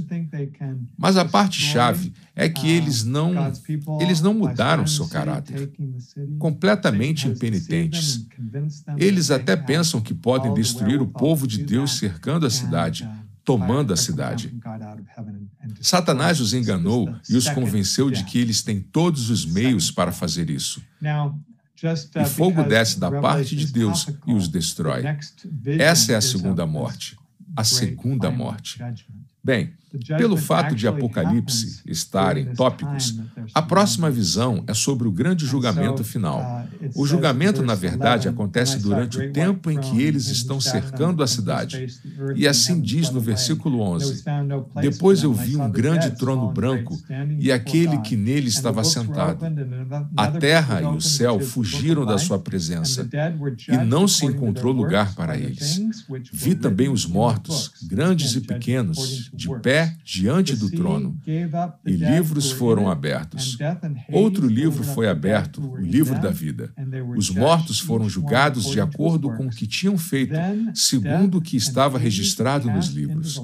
Mas 0.98 1.16
a 1.18 1.26
parte-chave 1.26 2.14
é 2.36 2.50
que 2.50 2.70
eles 2.70 3.04
não, 3.04 3.34
eles 4.00 4.22
não 4.22 4.34
mudaram 4.34 4.86
seu 4.86 5.08
caráter. 5.08 5.72
Completamente 6.38 7.28
impenitentes. 7.28 8.28
Eles 8.98 9.32
até 9.32 9.56
pensam 9.56 10.02
que 10.02 10.14
podem 10.14 10.54
destruir 10.54 11.02
o 11.02 11.08
povo 11.08 11.48
de 11.48 11.64
Deus 11.64 11.98
cercando 11.98 12.46
a 12.46 12.50
cidade, 12.50 13.08
tomando 13.44 13.94
a 13.94 13.98
cidade. 13.98 14.54
Satanás 15.82 16.40
os 16.40 16.54
enganou 16.54 17.14
e 17.30 17.36
os 17.36 17.50
convenceu 17.50 18.10
de 18.10 18.24
que 18.24 18.38
eles 18.40 18.62
têm 18.62 18.80
todos 18.80 19.30
os 19.30 19.46
meios 19.46 19.92
para 19.92 20.12
fazer 20.12 20.50
isso. 20.50 20.82
E 22.16 22.26
fogo 22.26 22.64
desce 22.64 23.00
da 23.00 23.12
parte 23.12 23.56
de 23.56 23.68
Deus 23.68 24.08
e 24.26 24.34
os 24.34 24.48
destrói. 24.48 25.04
Essa 25.80 26.14
é 26.14 26.16
a 26.16 26.22
segunda 26.22 26.66
morte 26.66 27.18
a 27.56 27.64
segunda 27.64 28.32
morte. 28.32 28.80
Bem, 29.44 29.74
pelo 30.18 30.36
fato 30.36 30.76
de 30.76 30.88
Apocalipse 30.88 31.82
estar 31.86 32.38
em 32.38 32.54
tópicos, 32.54 33.20
a 33.54 33.62
próxima 33.62 34.10
visão 34.10 34.64
é 34.68 34.74
sobre 34.74 35.08
o 35.08 35.12
grande 35.12 35.46
julgamento 35.46 36.04
final. 36.04 36.68
Uh, 36.82 37.02
o 37.02 37.06
julgamento, 37.06 37.62
na 37.62 37.76
verdade, 37.76 38.28
acontece 38.28 38.80
durante 38.80 39.20
o 39.20 39.32
tempo 39.32 39.70
em 39.70 39.80
que 39.80 40.02
eles 40.02 40.28
estão 40.28 40.60
cercando 40.60 41.22
a 41.22 41.28
cidade. 41.28 41.88
E 42.36 42.48
assim 42.48 42.82
diz 42.82 43.10
no 43.12 43.20
versículo 43.20 43.82
11: 43.82 44.24
Depois 44.82 45.22
eu 45.22 45.34
vi 45.34 45.58
um 45.58 45.70
grande 45.70 46.12
trono 46.12 46.52
branco 46.52 47.00
e 47.40 47.52
aquele 47.52 48.00
que 48.00 48.16
nele 48.16 48.48
estava 48.48 48.84
sentado. 48.84 49.46
A 50.18 50.28
terra 50.28 50.82
e 50.82 50.86
o 50.86 51.02
céu 51.02 51.40
fugiram 51.40 52.06
da 52.06 52.18
sua 52.18 52.40
presença 52.40 53.08
e 53.70 53.78
não 53.78 54.08
se 54.08 54.26
encontrou 54.26 54.74
lugar 54.74 55.14
para 55.14 55.38
eles. 55.38 55.82
Vi 56.32 56.56
também 56.56 56.90
os 56.90 57.06
mortos, 57.06 57.72
grandes 57.84 58.36
e 58.36 58.42
pequenos, 58.42 59.30
de 59.34 59.50
pé 59.60 59.83
diante 60.04 60.56
do 60.56 60.70
trono, 60.70 61.20
e 61.26 61.92
livros 61.92 62.52
foram 62.52 62.90
abertos. 62.90 63.58
Outro 64.12 64.48
livro 64.48 64.84
foi 64.84 65.08
aberto, 65.10 65.62
o 65.62 65.78
livro 65.78 66.20
da 66.20 66.30
vida. 66.30 66.74
Os 67.16 67.30
mortos 67.30 67.80
foram 67.80 68.10
julgados 68.10 68.66
de 68.66 68.80
acordo 68.80 69.30
com 69.36 69.48
o 69.48 69.50
que 69.50 69.68
tinham 69.68 69.98
feito, 69.98 70.34
segundo 70.74 71.38
o 71.38 71.42
que 71.42 71.58
estava 71.58 71.98
registrado 71.98 72.70
nos 72.70 72.88
livros. 72.88 73.42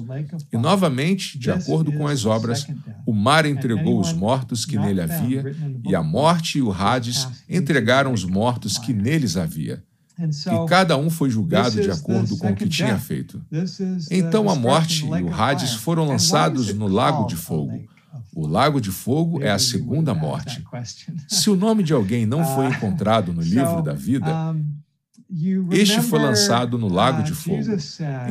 E 0.52 0.56
novamente, 0.56 1.38
de 1.38 1.50
acordo 1.50 1.92
com 1.92 2.06
as 2.06 2.24
obras, 2.24 2.66
o 3.06 3.12
mar 3.12 3.46
entregou 3.46 4.00
os 4.00 4.12
mortos 4.12 4.64
que 4.64 4.78
nele 4.78 5.00
havia, 5.00 5.54
e 5.86 5.94
a 5.94 6.02
morte 6.02 6.58
e 6.58 6.62
o 6.62 6.72
Hades 6.72 7.26
entregaram 7.48 8.12
os 8.12 8.24
mortos 8.24 8.78
que 8.78 8.92
neles 8.92 9.36
havia 9.36 9.82
e 10.20 10.68
cada 10.68 10.96
um 10.96 11.08
foi 11.08 11.30
julgado 11.30 11.80
de 11.80 11.90
acordo 11.90 12.36
com 12.36 12.48
o 12.50 12.54
que 12.56 12.68
tinha 12.68 12.98
feito. 12.98 13.42
Então 14.10 14.50
a 14.50 14.54
morte 14.54 15.04
e 15.04 15.22
o 15.22 15.32
Hades 15.32 15.74
foram 15.74 16.06
lançados 16.06 16.72
no 16.74 16.86
lago 16.88 17.26
de 17.26 17.36
fogo. 17.36 17.88
O 18.34 18.46
lago 18.46 18.80
de 18.80 18.90
fogo 18.90 19.42
é 19.42 19.50
a 19.50 19.58
segunda 19.58 20.14
morte. 20.14 20.64
Se 21.28 21.50
o 21.50 21.56
nome 21.56 21.82
de 21.82 21.92
alguém 21.92 22.26
não 22.26 22.44
foi 22.44 22.66
uh, 22.66 22.70
encontrado 22.70 23.32
no 23.32 23.42
livro 23.42 23.82
da 23.82 23.92
vida, 23.92 24.54
este 25.70 26.00
foi 26.00 26.18
lançado 26.20 26.78
no 26.78 26.88
lago 26.88 27.22
de 27.22 27.32
uh, 27.32 27.36
fogo. 27.36 27.62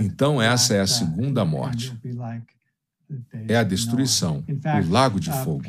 Então 0.02 0.42
essa 0.42 0.74
é 0.74 0.82
a 0.82 0.88
segunda 0.88 1.44
morte. 1.44 1.94
É 3.48 3.58
a 3.58 3.64
destruição, 3.64 4.44
o 4.48 4.90
lago 4.90 5.20
de 5.20 5.30
uh, 5.30 5.44
fogo. 5.44 5.64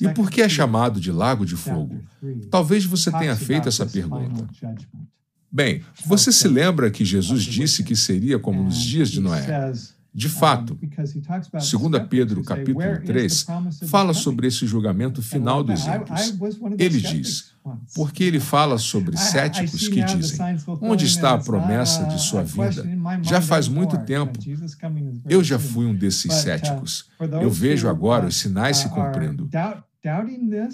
E 0.00 0.08
por 0.08 0.30
que 0.30 0.42
é 0.42 0.48
chamado 0.48 1.00
de 1.00 1.12
lago 1.12 1.46
de 1.46 1.56
fogo? 1.56 2.00
Talvez 2.50 2.84
você 2.84 3.10
tenha 3.12 3.36
feito 3.36 3.68
essa 3.68 3.86
pergunta. 3.86 4.46
Bem, 5.54 5.82
você 6.04 6.32
se 6.32 6.48
lembra 6.48 6.90
que 6.90 7.04
Jesus 7.04 7.44
disse 7.44 7.84
que 7.84 7.94
seria 7.94 8.40
como 8.40 8.64
nos 8.64 8.76
dias 8.76 9.08
de 9.08 9.20
Noé? 9.20 9.72
De 10.12 10.28
fato, 10.28 10.76
2 10.80 12.08
Pedro 12.10 12.42
capítulo 12.42 13.00
3 13.06 13.46
fala 13.86 14.12
sobre 14.12 14.48
esse 14.48 14.66
julgamento 14.66 15.22
final 15.22 15.62
dos 15.62 15.86
ímpios. 15.86 16.36
Ele 16.76 17.00
diz, 17.00 17.52
porque 17.94 18.24
ele 18.24 18.40
fala 18.40 18.78
sobre 18.78 19.16
céticos 19.16 19.86
que 19.86 20.02
dizem, 20.02 20.40
onde 20.80 21.06
está 21.06 21.34
a 21.34 21.38
promessa 21.38 22.04
de 22.06 22.20
sua 22.20 22.42
vinda? 22.42 22.84
Já 23.22 23.40
faz 23.40 23.68
muito 23.68 23.96
tempo. 23.98 24.36
Eu 25.28 25.42
já 25.44 25.58
fui 25.58 25.86
um 25.86 25.94
desses 25.94 26.34
céticos. 26.34 27.06
Eu 27.40 27.50
vejo 27.50 27.88
agora 27.88 28.26
os 28.26 28.36
sinais 28.36 28.78
se 28.78 28.88
cumprindo. 28.88 29.48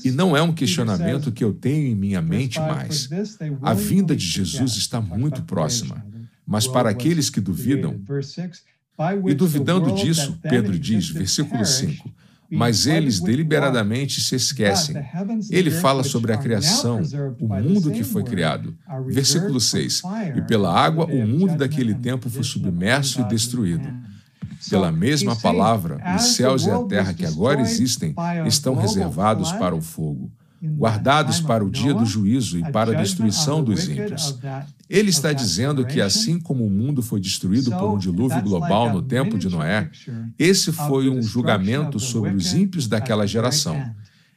E 0.04 0.10
não 0.10 0.36
é 0.36 0.42
um 0.42 0.52
questionamento 0.52 1.30
que 1.30 1.44
eu 1.44 1.52
tenho 1.52 1.86
em 1.86 1.94
minha 1.94 2.20
mente 2.20 2.58
mais. 2.58 3.08
A 3.62 3.74
vinda 3.74 4.16
de 4.16 4.26
Jesus 4.26 4.76
está 4.76 5.00
muito 5.00 5.42
próxima. 5.42 6.04
Mas 6.46 6.66
para 6.66 6.90
aqueles 6.90 7.30
que 7.30 7.40
duvidam, 7.40 8.00
e 9.26 9.34
duvidando 9.34 9.94
disso, 9.94 10.38
Pedro 10.42 10.78
diz, 10.78 11.08
versículo 11.08 11.64
5, 11.64 12.12
mas 12.50 12.86
eles 12.86 13.20
deliberadamente 13.20 14.20
se 14.20 14.34
esquecem. 14.34 14.96
Ele 15.50 15.70
fala 15.70 16.02
sobre 16.02 16.32
a 16.32 16.36
criação, 16.36 17.00
o 17.38 17.46
mundo 17.46 17.92
que 17.92 18.02
foi 18.02 18.24
criado. 18.24 18.76
Versículo 19.08 19.60
6: 19.60 20.02
E 20.36 20.42
pela 20.42 20.74
água 20.76 21.06
o 21.06 21.26
mundo 21.26 21.56
daquele 21.56 21.94
tempo 21.94 22.28
foi 22.28 22.42
submerso 22.42 23.20
e 23.20 23.24
destruído. 23.28 23.88
Pela 24.68 24.92
mesma 24.92 25.34
palavra, 25.36 25.98
os 26.16 26.34
céus 26.34 26.66
e 26.66 26.70
a 26.70 26.78
terra 26.84 27.14
que 27.14 27.24
agora 27.24 27.60
existem 27.60 28.14
estão 28.46 28.74
reservados 28.74 29.52
para 29.52 29.74
o 29.74 29.80
fogo, 29.80 30.30
guardados 30.62 31.40
para 31.40 31.64
o 31.64 31.70
dia 31.70 31.94
do 31.94 32.04
juízo 32.04 32.58
e 32.58 32.70
para 32.70 32.92
a 32.92 33.02
destruição 33.02 33.64
dos 33.64 33.88
ímpios. 33.88 34.38
Ele 34.88 35.08
está 35.08 35.32
dizendo 35.32 35.86
que, 35.86 36.00
assim 36.00 36.38
como 36.38 36.66
o 36.66 36.70
mundo 36.70 37.02
foi 37.02 37.20
destruído 37.20 37.70
por 37.70 37.92
um 37.92 37.98
dilúvio 37.98 38.42
global 38.42 38.92
no 38.92 39.00
tempo 39.00 39.38
de 39.38 39.48
Noé, 39.48 39.88
esse 40.38 40.72
foi 40.72 41.08
um 41.08 41.22
julgamento 41.22 41.98
sobre 41.98 42.34
os 42.34 42.52
ímpios 42.52 42.86
daquela 42.86 43.26
geração. 43.26 43.80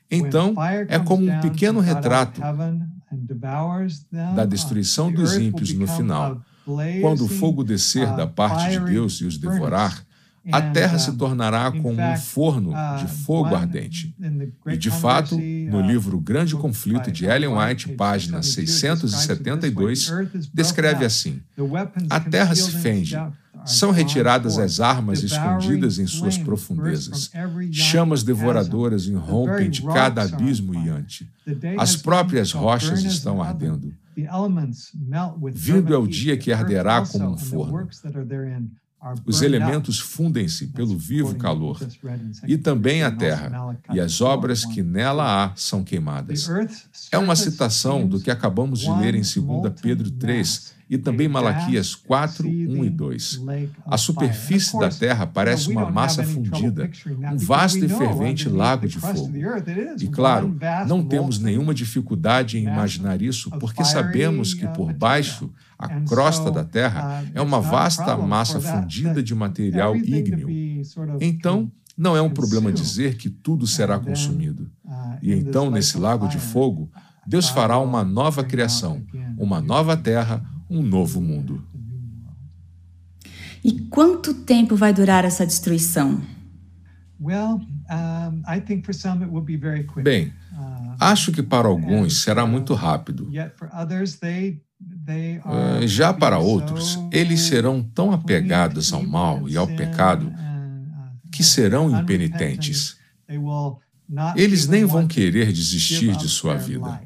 Então, 0.10 0.54
é 0.88 1.00
como 1.00 1.30
um 1.30 1.42
pequeno 1.42 1.80
retrato 1.80 2.40
da 4.36 4.46
destruição 4.46 5.12
dos 5.12 5.36
ímpios 5.36 5.74
no 5.74 5.88
final. 5.88 6.42
Quando 7.02 7.26
o 7.26 7.28
fogo 7.28 7.64
descer 7.64 8.08
da 8.16 8.26
parte 8.26 8.72
de 8.72 8.80
Deus 8.86 9.20
e 9.22 9.26
os 9.26 9.38
devorar, 9.38 10.06
a 10.52 10.62
terra 10.62 11.00
se 11.00 11.12
tornará 11.14 11.72
como 11.72 12.02
um 12.02 12.18
forno 12.18 12.74
de 13.00 13.08
fogo 13.08 13.56
ardente. 13.56 14.14
E, 14.68 14.78
de 14.78 14.92
fato, 14.92 15.36
no 15.38 15.78
uh, 15.78 15.88
livro 15.88 16.20
Grande 16.20 16.56
Conflito 16.56 17.12
de 17.12 17.26
Ellen 17.26 17.56
White, 17.56 17.90
página 17.94 18.44
672, 18.44 20.12
descreve 20.54 21.06
assim: 21.06 21.42
A 22.10 22.20
terra 22.20 22.56
se 22.56 22.72
fende, 22.72 23.16
são 23.66 23.92
retiradas 23.92 24.58
as 24.58 24.82
armas 24.82 25.24
escondidas 25.24 25.98
em 25.98 26.08
suas 26.08 26.38
profundezas. 26.38 27.32
Chamas 27.72 28.24
devoradoras 28.24 29.06
irrompem 29.06 29.70
de 29.70 29.82
cada 29.82 30.24
abismo 30.24 30.74
iante. 30.74 31.30
As 31.78 31.96
próprias 31.96 32.52
rochas 32.52 33.04
estão 33.04 33.42
ardendo. 33.42 33.94
Vindo 35.54 35.94
é 35.94 35.98
o 35.98 36.06
dia 36.06 36.38
que 36.38 36.52
arderá 36.52 37.04
como 37.06 37.32
um 37.32 37.38
forno. 37.38 37.88
Os 39.26 39.42
elementos 39.42 40.00
fundem-se 40.00 40.68
pelo 40.68 40.98
vivo 40.98 41.36
calor, 41.36 41.80
e 42.48 42.58
também 42.58 43.04
a 43.04 43.12
terra, 43.12 43.76
e 43.94 44.00
as 44.00 44.22
obras 44.22 44.66
que 44.66 44.82
nela 44.82 45.46
há 45.46 45.56
são 45.56 45.84
queimadas. 45.84 46.50
É 47.12 47.18
uma 47.18 47.36
citação 47.36 48.08
do 48.08 48.20
que 48.20 48.32
acabamos 48.32 48.80
de 48.80 48.92
ler 48.92 49.16
em 49.16 49.22
2 49.22 49.74
Pedro 49.82 50.10
3 50.12 50.74
e 50.90 50.98
também 50.98 51.28
Malaquias 51.28 51.96
4, 51.96 52.48
1 52.48 52.86
e 52.86 52.90
2. 52.90 53.42
A 53.86 53.98
superfície 53.98 54.78
da 54.80 54.90
terra 54.90 55.26
parece 55.26 55.70
uma 55.70 55.90
massa 55.90 56.24
fundida, 56.24 56.90
um 57.34 57.38
vasto 57.38 57.84
e 57.84 57.90
fervente 57.90 58.50
lago 58.50 58.88
de 58.88 59.00
fogo. 59.00 59.32
E 60.00 60.08
claro, 60.08 60.56
não 60.88 61.04
temos 61.04 61.40
nenhuma 61.40 61.74
dificuldade 61.74 62.58
em 62.58 62.64
imaginar 62.64 63.22
isso, 63.22 63.50
porque 63.60 63.84
sabemos 63.84 64.54
que 64.54 64.68
por 64.68 64.94
baixo 64.94 65.52
a 65.78 66.02
crosta 66.02 66.50
da 66.50 66.64
Terra 66.64 67.24
uh, 67.24 67.32
é 67.34 67.42
uma 67.42 67.60
vasta 67.60 68.16
massa 68.16 68.60
fundida 68.60 69.22
de 69.22 69.36
material 69.36 69.96
ígneo. 69.96 70.48
Então, 71.20 71.72
não 71.98 72.16
é 72.16 72.22
um 72.22 72.30
problema 72.30 72.72
dizer 72.72 73.18
que 73.18 73.30
tudo 73.30 73.68
será 73.68 74.00
consumido. 74.00 74.70
Uh, 74.86 75.18
e 75.22 75.34
então, 75.34 75.70
nesse 75.70 75.98
lago 75.98 76.28
de 76.28 76.38
fogo, 76.38 76.90
Deus 77.26 77.50
fará 77.50 77.78
uma 77.80 78.04
nova 78.04 78.44
criação, 78.44 79.02
uma 79.38 79.62
nova 79.62 79.96
terra, 79.96 80.44
um 80.78 80.82
novo 80.82 81.22
mundo. 81.22 81.64
E 83.64 83.80
quanto 83.90 84.34
tempo 84.34 84.76
vai 84.76 84.94
durar 84.94 85.24
essa 85.24 85.46
destruição? 85.46 86.22
Bem, 90.04 90.34
Acho 91.00 91.32
que 91.32 91.42
para 91.44 91.68
alguns 91.68 92.22
será 92.22 92.46
muito 92.46 92.74
rápido. 92.74 93.30
Eh, 95.46 95.88
já 95.88 96.14
para 96.14 96.38
outros, 96.38 97.00
eles 97.12 97.42
serão 97.42 97.82
tão 97.82 98.12
apegados 98.12 98.92
ao 98.94 99.04
mal 99.04 99.48
e 99.48 99.58
ao 99.58 99.68
pecado 99.68 100.34
que 101.32 101.44
serão 101.44 101.90
impenitentes. 102.00 102.98
Eles 104.36 104.68
nem 104.68 104.86
vão 104.86 105.08
querer 105.08 105.52
desistir 105.52 106.16
de 106.16 106.30
sua 106.30 106.56
vida, 106.56 107.02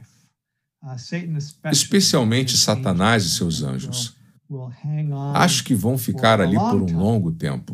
especialmente 1.72 2.58
Satanás 2.58 3.26
e 3.26 3.30
seus 3.30 3.64
anjos. 3.64 4.16
Acho 5.34 5.64
que 5.64 5.76
vão 5.76 5.98
ficar 5.98 6.40
ali 6.40 6.56
por 6.56 6.82
um 6.82 6.98
longo 6.98 7.32
tempo. 7.32 7.74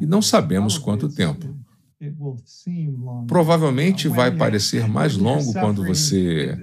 E 0.00 0.06
não 0.06 0.22
sabemos 0.22 0.78
quanto 0.78 1.08
tempo. 1.08 1.54
Provavelmente 3.26 4.06
vai 4.08 4.30
parecer 4.30 4.88
mais 4.88 5.16
longo 5.16 5.52
quando 5.52 5.84
você 5.84 6.56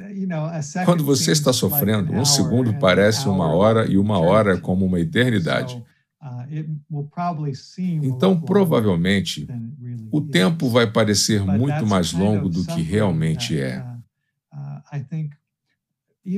quando 0.85 1.03
você 1.03 1.31
está 1.31 1.51
sofrendo. 1.51 2.13
Um 2.13 2.25
segundo 2.25 2.73
parece 2.79 3.27
uma 3.27 3.53
hora 3.53 3.85
e 3.85 3.97
uma 3.97 4.17
hora 4.17 4.53
é 4.53 4.57
como 4.59 4.85
uma 4.85 4.99
eternidade. 4.99 5.83
Então, 8.01 8.39
provavelmente, 8.39 9.47
o 10.11 10.21
tempo 10.21 10.69
vai 10.69 10.89
parecer 10.89 11.43
muito 11.43 11.85
mais 11.85 12.13
longo 12.13 12.49
do 12.49 12.65
que 12.65 12.81
realmente 12.81 13.59
é. 13.59 13.85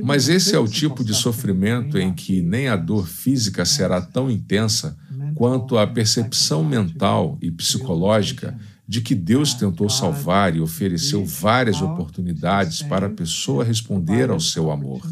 Mas 0.04 0.28
esse 0.28 0.54
é 0.54 0.58
o 0.58 0.68
tipo 0.68 1.02
de 1.02 1.14
sofrimento 1.14 1.96
em 1.96 2.12
que 2.12 2.42
nem 2.42 2.68
a 2.68 2.76
dor 2.76 3.08
física 3.08 3.64
será 3.64 4.02
tão 4.02 4.30
intensa 4.30 4.98
quanto 5.34 5.78
a 5.78 5.86
percepção 5.86 6.62
mental 6.62 7.38
e 7.40 7.50
psicológica 7.50 8.58
de 8.86 9.00
que 9.00 9.14
Deus 9.14 9.54
tentou 9.54 9.88
salvar 9.88 10.54
e 10.54 10.60
ofereceu 10.60 11.24
várias 11.24 11.80
oportunidades 11.80 12.82
para 12.82 13.06
a 13.06 13.10
pessoa 13.10 13.64
responder 13.64 14.30
ao 14.30 14.40
seu 14.40 14.70
amor. 14.70 15.02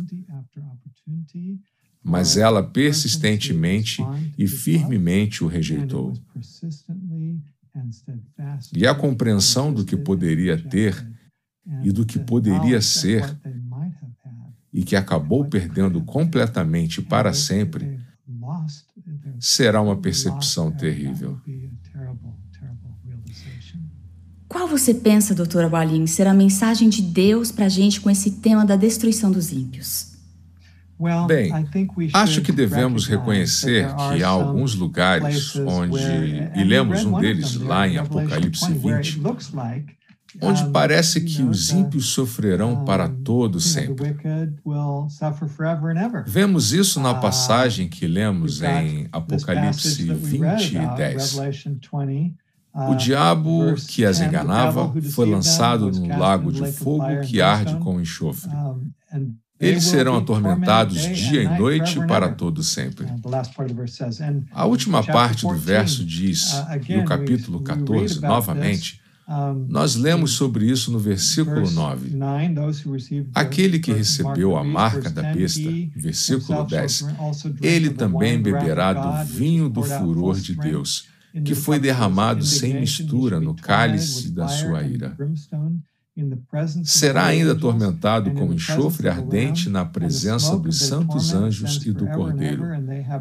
Mas 2.02 2.36
ela 2.36 2.62
persistentemente 2.62 4.02
e 4.36 4.46
firmemente 4.46 5.42
o 5.42 5.46
rejeitou. 5.46 6.12
E 8.74 8.86
a 8.86 8.94
compreensão 8.94 9.72
do 9.72 9.84
que 9.84 9.96
poderia 9.96 10.56
ter 10.56 11.15
e 11.82 11.90
do 11.90 12.06
que 12.06 12.18
poderia 12.18 12.80
ser, 12.80 13.36
e 14.72 14.82
que 14.82 14.94
acabou 14.94 15.44
perdendo 15.46 16.02
completamente 16.02 17.00
para 17.02 17.32
sempre, 17.32 17.98
será 19.40 19.80
uma 19.80 19.96
percepção 19.96 20.70
terrível. 20.70 21.40
Qual 24.48 24.68
você 24.68 24.94
pensa, 24.94 25.34
doutora 25.34 25.68
Walin, 25.68 26.06
ser 26.06 26.26
a 26.26 26.34
mensagem 26.34 26.88
de 26.88 27.02
Deus 27.02 27.50
para 27.50 27.66
a 27.66 27.68
gente 27.68 28.00
com 28.00 28.08
esse 28.08 28.32
tema 28.32 28.64
da 28.64 28.76
destruição 28.76 29.30
dos 29.30 29.52
ímpios? 29.52 30.16
Bem, 31.26 31.52
acho 32.14 32.40
que 32.40 32.50
devemos 32.50 33.06
reconhecer 33.06 33.86
que 33.86 34.22
há 34.22 34.28
alguns 34.28 34.74
lugares 34.74 35.54
onde, 35.56 36.00
e 36.54 36.64
lemos 36.64 37.04
um 37.04 37.18
deles 37.18 37.54
lá 37.56 37.86
em 37.86 37.98
Apocalipse 37.98 38.72
20, 38.72 39.20
onde 40.42 40.68
parece 40.70 41.20
que 41.20 41.42
os 41.42 41.70
ímpios 41.70 42.06
sofrerão 42.06 42.84
para 42.84 43.08
todo 43.08 43.60
sempre. 43.60 44.16
Vemos 46.26 46.72
isso 46.72 47.00
na 47.00 47.12
uh, 47.12 47.20
passagem 47.20 47.88
que 47.88 48.06
lemos 48.06 48.62
em 48.62 49.08
Apocalipse 49.12 50.04
20 50.12 50.76
e 50.76 50.96
10. 50.96 51.36
O 52.88 52.94
diabo 52.94 53.74
que 53.88 54.04
as 54.04 54.20
enganava 54.20 54.92
foi 55.12 55.30
lançado 55.30 55.90
num 55.90 56.18
lago 56.18 56.52
de 56.52 56.70
fogo 56.72 57.20
que 57.22 57.40
arde 57.40 57.76
com 57.76 58.00
enxofre. 58.00 58.50
Eles 59.58 59.84
serão 59.84 60.18
atormentados 60.18 61.00
dia 61.00 61.42
e 61.42 61.58
noite 61.58 61.98
para 62.06 62.28
todo 62.28 62.62
sempre. 62.62 63.06
A 64.52 64.66
última 64.66 65.02
parte 65.02 65.46
do 65.46 65.54
verso 65.54 66.04
diz, 66.04 66.52
no 66.90 67.04
capítulo 67.06 67.62
14, 67.62 68.20
novamente, 68.20 69.00
nós 69.68 69.96
lemos 69.96 70.32
sobre 70.32 70.70
isso 70.70 70.92
no 70.92 70.98
versículo 70.98 71.70
9. 71.70 72.16
Aquele 73.34 73.78
que 73.80 73.92
recebeu 73.92 74.56
a 74.56 74.62
marca 74.62 75.10
da 75.10 75.32
besta, 75.32 75.68
versículo 75.96 76.64
10, 76.64 77.06
ele 77.60 77.90
também 77.90 78.40
beberá 78.40 78.92
do 78.92 79.24
vinho 79.26 79.68
do 79.68 79.82
furor 79.82 80.36
de 80.38 80.54
Deus 80.54 81.08
que 81.44 81.54
foi 81.54 81.78
derramado 81.78 82.44
sem 82.44 82.80
mistura 82.80 83.40
no 83.40 83.54
cálice 83.54 84.30
da 84.30 84.48
sua 84.48 84.82
ira. 84.82 85.16
Será 86.82 87.26
ainda 87.26 87.52
atormentado 87.52 88.30
com 88.30 88.50
enxofre 88.50 89.06
ardente 89.06 89.68
na 89.68 89.84
presença 89.84 90.58
dos 90.58 90.78
santos 90.78 91.34
anjos 91.34 91.84
e 91.84 91.92
do 91.92 92.06
Cordeiro. 92.06 92.64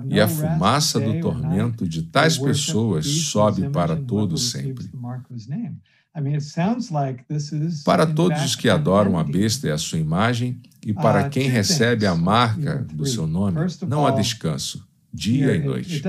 E 0.10 0.20
a 0.20 0.28
fumaça 0.30 0.98
do 0.98 1.20
tormento 1.20 1.86
de 1.86 2.04
tais 2.04 2.38
pessoas 2.38 3.06
sobe 3.06 3.70
para 3.70 3.98
todo 3.98 4.38
sempre. 4.38 4.90
Para 7.84 8.06
todos 8.06 8.44
os 8.44 8.56
que 8.56 8.70
adoram 8.70 9.18
a 9.18 9.24
besta 9.24 9.68
e 9.68 9.72
a 9.72 9.78
sua 9.78 10.00
imagem, 10.00 10.62
e 10.86 10.94
para 10.94 11.30
quem 11.30 11.50
recebe 11.50 12.06
a 12.06 12.16
marca 12.16 12.86
do 12.94 13.06
seu 13.06 13.28
nome, 13.28 13.58
não 13.88 14.06
há 14.08 14.12
descanso, 14.12 14.88
dia 15.14 15.56
e 15.56 15.64
noite. 15.64 16.02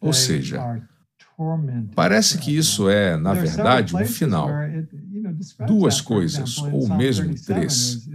Ou 0.00 0.12
seja, 0.12 0.88
parece 1.94 2.38
que 2.38 2.56
isso 2.56 2.88
é, 2.88 3.16
na 3.16 3.34
verdade, 3.34 3.96
um 3.96 4.04
final. 4.04 4.48
Duas 5.66 6.00
coisas, 6.00 6.58
ou 6.58 6.88
mesmo 6.88 7.34
três. 7.34 8.08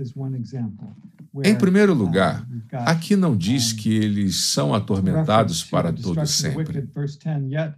Em 1.44 1.56
primeiro 1.56 1.94
lugar, 1.94 2.48
aqui 2.72 3.16
não 3.16 3.36
diz 3.36 3.72
que 3.72 3.94
eles 3.94 4.38
são 4.38 4.74
atormentados 4.74 5.64
para 5.64 5.92
todo 5.94 6.26
sempre. 6.26 6.88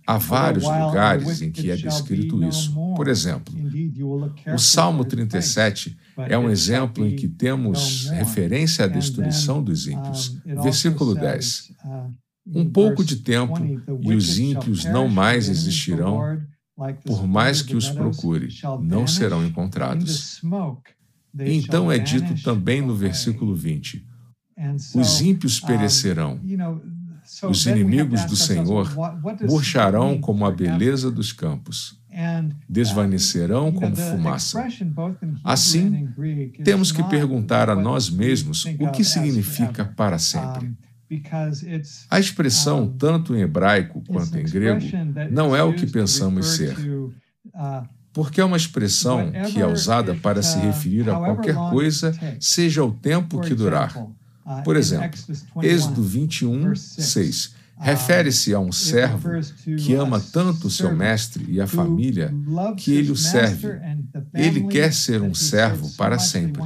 Há 0.06 0.18
vários 0.18 0.64
lugares 0.64 1.42
em 1.42 1.52
que 1.52 1.70
é 1.70 1.76
descrito 1.76 2.44
isso. 2.44 2.74
Por 2.96 3.08
exemplo, 3.08 3.54
o 4.54 4.58
Salmo 4.58 5.04
37 5.04 5.98
é 6.28 6.38
um 6.38 6.50
exemplo 6.50 7.06
em 7.06 7.16
que 7.16 7.28
temos 7.28 8.10
referência 8.10 8.86
à 8.86 8.88
destruição 8.88 9.62
dos 9.62 9.88
ímpios. 9.88 10.38
Versículo 10.46 11.16
10. 11.16 11.72
Um 12.54 12.70
pouco 12.70 13.04
de 13.04 13.18
tempo 13.18 13.60
e 14.02 14.14
os 14.14 14.40
ímpios 14.40 14.86
não 14.86 15.08
mais 15.08 15.48
existirão, 15.50 16.42
por 17.06 17.28
mais 17.28 17.62
que 17.62 17.76
os 17.76 17.90
procure, 17.90 18.50
não 18.82 19.06
serão 19.06 19.46
encontrados. 19.46 20.42
Então 21.38 21.92
é 21.92 22.00
dito 22.00 22.42
também 22.42 22.82
no 22.82 22.96
versículo 22.96 23.54
20: 23.56 24.06
os 24.96 25.22
ímpios 25.22 25.60
perecerão. 25.60 26.40
Os 27.48 27.68
inimigos 27.68 28.26
do 28.26 28.36
Senhor 28.36 28.92
murcharão 29.48 30.20
como 30.20 30.46
a 30.46 30.52
beleza 30.52 31.12
dos 31.12 31.32
campos, 31.32 32.02
desvanecerão 32.68 33.72
como 33.72 33.96
fumaça. 33.96 34.68
Assim, 35.44 36.10
temos 36.64 36.92
que 36.92 37.04
perguntar 37.04 37.70
a 37.70 37.76
nós 37.76 38.10
mesmos 38.10 38.66
o 38.80 38.90
que 38.92 39.04
significa 39.04 39.86
para 39.86 40.18
sempre. 40.18 40.76
A 42.10 42.20
expressão, 42.20 42.88
tanto 42.88 43.36
em 43.36 43.42
hebraico 43.42 44.04
quanto 44.08 44.38
em 44.38 44.44
grego, 44.44 44.86
não 45.32 45.56
é 45.56 45.64
o 45.64 45.74
que 45.74 45.88
pensamos 45.88 46.56
ser, 46.56 46.78
uh, 46.78 47.88
porque 48.14 48.40
é 48.40 48.46
uma 48.46 48.58
expressão 48.58 49.32
que 49.52 49.60
é 49.60 49.66
usada 49.66 50.14
para 50.16 50.44
se 50.44 50.58
uh, 50.58 50.62
referir 50.62 51.10
a 51.10 51.16
qualquer 51.16 51.56
coisa, 51.56 52.14
seja 52.40 52.84
o 52.84 52.92
tempo 52.92 53.42
que 53.42 53.56
durar. 53.56 53.96
Uh, 53.98 54.64
Por 54.64 54.76
exemplo, 54.76 55.20
Êxodo 55.64 56.04
21, 56.04 56.76
6 56.76 57.60
refere-se 57.80 58.54
a 58.54 58.60
um 58.60 58.74
servo 58.74 59.30
que 59.78 59.96
ama 59.96 60.20
tanto 60.20 60.68
o 60.68 60.70
seu 60.70 60.94
mestre 60.94 61.46
e 61.48 61.62
a 61.62 61.66
família 61.66 62.34
que 62.76 62.92
ele 62.94 63.12
o 63.12 63.16
serve. 63.16 63.80
Ele 64.34 64.68
quer 64.68 64.94
ser 64.94 65.22
um 65.22 65.34
servo 65.34 65.90
para 65.96 66.20
sempre. 66.20 66.62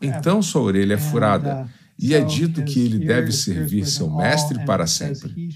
Então 0.00 0.40
sua 0.40 0.62
orelha 0.62 0.94
é 0.94 0.98
furada 0.98 1.68
e 2.02 2.14
é 2.14 2.20
dito 2.20 2.62
que 2.64 2.80
ele 2.80 2.98
deve 2.98 3.30
servir 3.30 3.86
seu 3.86 4.10
mestre 4.10 4.64
para 4.64 4.86
sempre. 4.86 5.48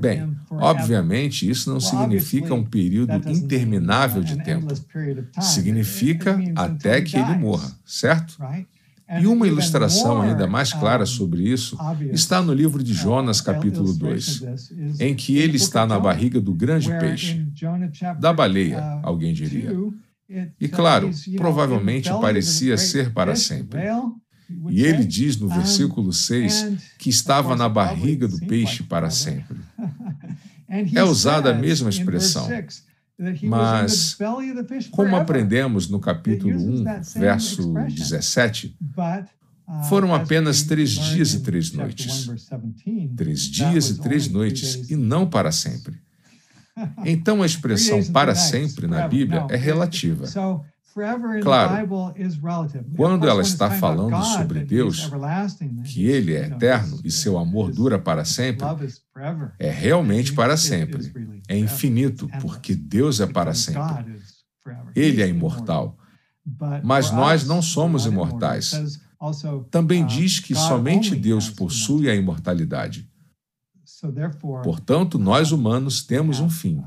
Bem, 0.00 0.34
obviamente, 0.50 1.48
isso 1.48 1.70
não 1.70 1.78
significa 1.78 2.54
um 2.54 2.64
período 2.64 3.28
interminável 3.30 4.22
de 4.22 4.42
tempo. 4.42 4.72
Significa 5.40 6.40
até 6.56 7.00
que 7.02 7.16
ele 7.16 7.36
morra, 7.36 7.70
certo? 7.84 8.38
E 9.20 9.26
uma 9.26 9.46
ilustração 9.46 10.22
ainda 10.22 10.46
mais 10.46 10.72
clara 10.72 11.04
sobre 11.04 11.42
isso 11.42 11.76
está 12.12 12.40
no 12.40 12.54
livro 12.54 12.82
de 12.82 12.94
Jonas, 12.94 13.42
capítulo 13.42 13.92
2, 13.92 14.44
em 14.98 15.14
que 15.14 15.36
ele 15.36 15.56
está 15.56 15.86
na 15.86 15.98
barriga 15.98 16.40
do 16.40 16.54
grande 16.54 16.88
peixe, 16.98 17.46
da 18.18 18.32
baleia, 18.32 18.80
alguém 19.02 19.34
diria. 19.34 19.76
E 20.58 20.66
claro, 20.66 21.10
provavelmente 21.36 22.08
parecia 22.08 22.78
ser 22.78 23.12
para 23.12 23.36
sempre. 23.36 23.80
E 24.70 24.82
ele 24.84 25.04
diz 25.04 25.36
no 25.36 25.48
versículo 25.48 26.12
6 26.12 26.72
que 26.98 27.10
estava 27.10 27.56
na 27.56 27.68
barriga 27.68 28.26
do 28.28 28.38
peixe 28.46 28.82
para 28.82 29.10
sempre. 29.10 29.58
É 30.94 31.04
usada 31.04 31.50
a 31.50 31.54
mesma 31.54 31.90
expressão. 31.90 32.48
Mas, 33.42 34.16
como 34.90 35.14
aprendemos 35.16 35.86
no 35.86 36.00
capítulo 36.00 36.54
1, 36.56 36.84
verso 37.14 37.74
17, 37.74 38.74
uh, 38.80 39.84
foram 39.84 40.14
apenas 40.14 40.62
três 40.62 40.90
dias 40.90 41.34
e 41.34 41.40
três 41.40 41.72
noites. 41.72 42.26
Três 43.14 43.40
dias 43.40 43.90
e 43.90 43.98
três 44.00 44.28
noites, 44.28 44.90
e 44.90 44.96
não 44.96 45.28
para 45.28 45.52
sempre. 45.52 46.00
Então, 47.04 47.42
a 47.42 47.46
expressão 47.46 48.02
para 48.12 48.34
sempre 48.34 48.86
na 48.86 49.06
Bíblia 49.06 49.46
é 49.50 49.56
relativa. 49.56 50.26
Claro, 51.42 52.14
quando 52.96 53.28
ela 53.28 53.42
está 53.42 53.70
falando 53.70 54.22
sobre 54.24 54.64
Deus, 54.64 55.10
que 55.86 56.06
Ele 56.06 56.34
é 56.34 56.46
eterno 56.46 57.00
e 57.02 57.10
seu 57.10 57.38
amor 57.38 57.72
dura 57.72 57.98
para 57.98 58.24
sempre, 58.24 58.66
é 59.58 59.70
realmente 59.70 60.32
para 60.32 60.56
sempre. 60.56 61.12
É 61.48 61.56
infinito, 61.58 62.28
porque 62.40 62.74
Deus 62.74 63.20
é 63.20 63.26
para 63.26 63.54
sempre. 63.54 64.20
Ele 64.94 65.22
é 65.22 65.28
imortal. 65.28 65.96
Mas 66.82 67.10
nós 67.10 67.46
não 67.46 67.62
somos 67.62 68.06
imortais. 68.06 69.00
Também 69.70 70.02
uh, 70.02 70.06
diz 70.06 70.40
que 70.40 70.54
somente 70.54 71.14
Deus 71.14 71.48
possui 71.48 72.10
a 72.10 72.14
imortalidade. 72.14 73.08
Portanto, 74.64 75.18
nós 75.18 75.52
humanos 75.52 76.02
temos 76.04 76.40
um 76.40 76.50
fim. 76.50 76.82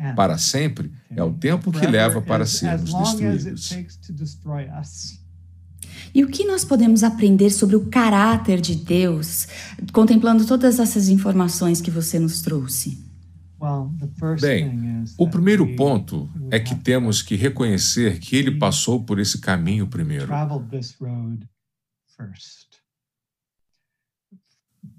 Uh, 0.00 0.14
para 0.16 0.38
sempre 0.38 0.90
é 1.14 1.22
o 1.22 1.34
tempo 1.34 1.70
que 1.70 1.86
leva 1.86 2.22
para 2.22 2.46
sermos 2.46 2.94
destruídos. 2.94 3.70
E 6.14 6.24
o 6.24 6.28
que 6.28 6.44
nós 6.44 6.64
podemos 6.64 7.04
aprender 7.04 7.50
sobre 7.50 7.76
o 7.76 7.86
caráter 7.86 8.60
de 8.60 8.74
Deus, 8.74 9.46
contemplando 9.92 10.46
todas 10.46 10.78
essas 10.78 11.08
informações 11.10 11.82
que 11.82 11.90
você 11.90 12.18
nos 12.18 12.40
trouxe? 12.40 13.10
Bem, 14.40 15.04
o 15.18 15.28
primeiro 15.28 15.76
ponto 15.76 16.30
é 16.50 16.58
que 16.58 16.74
temos 16.74 17.20
que 17.20 17.36
reconhecer 17.36 18.18
que 18.18 18.34
ele 18.34 18.58
passou 18.58 19.04
por 19.04 19.18
esse 19.18 19.38
caminho 19.38 19.86
primeiro. 19.86 20.32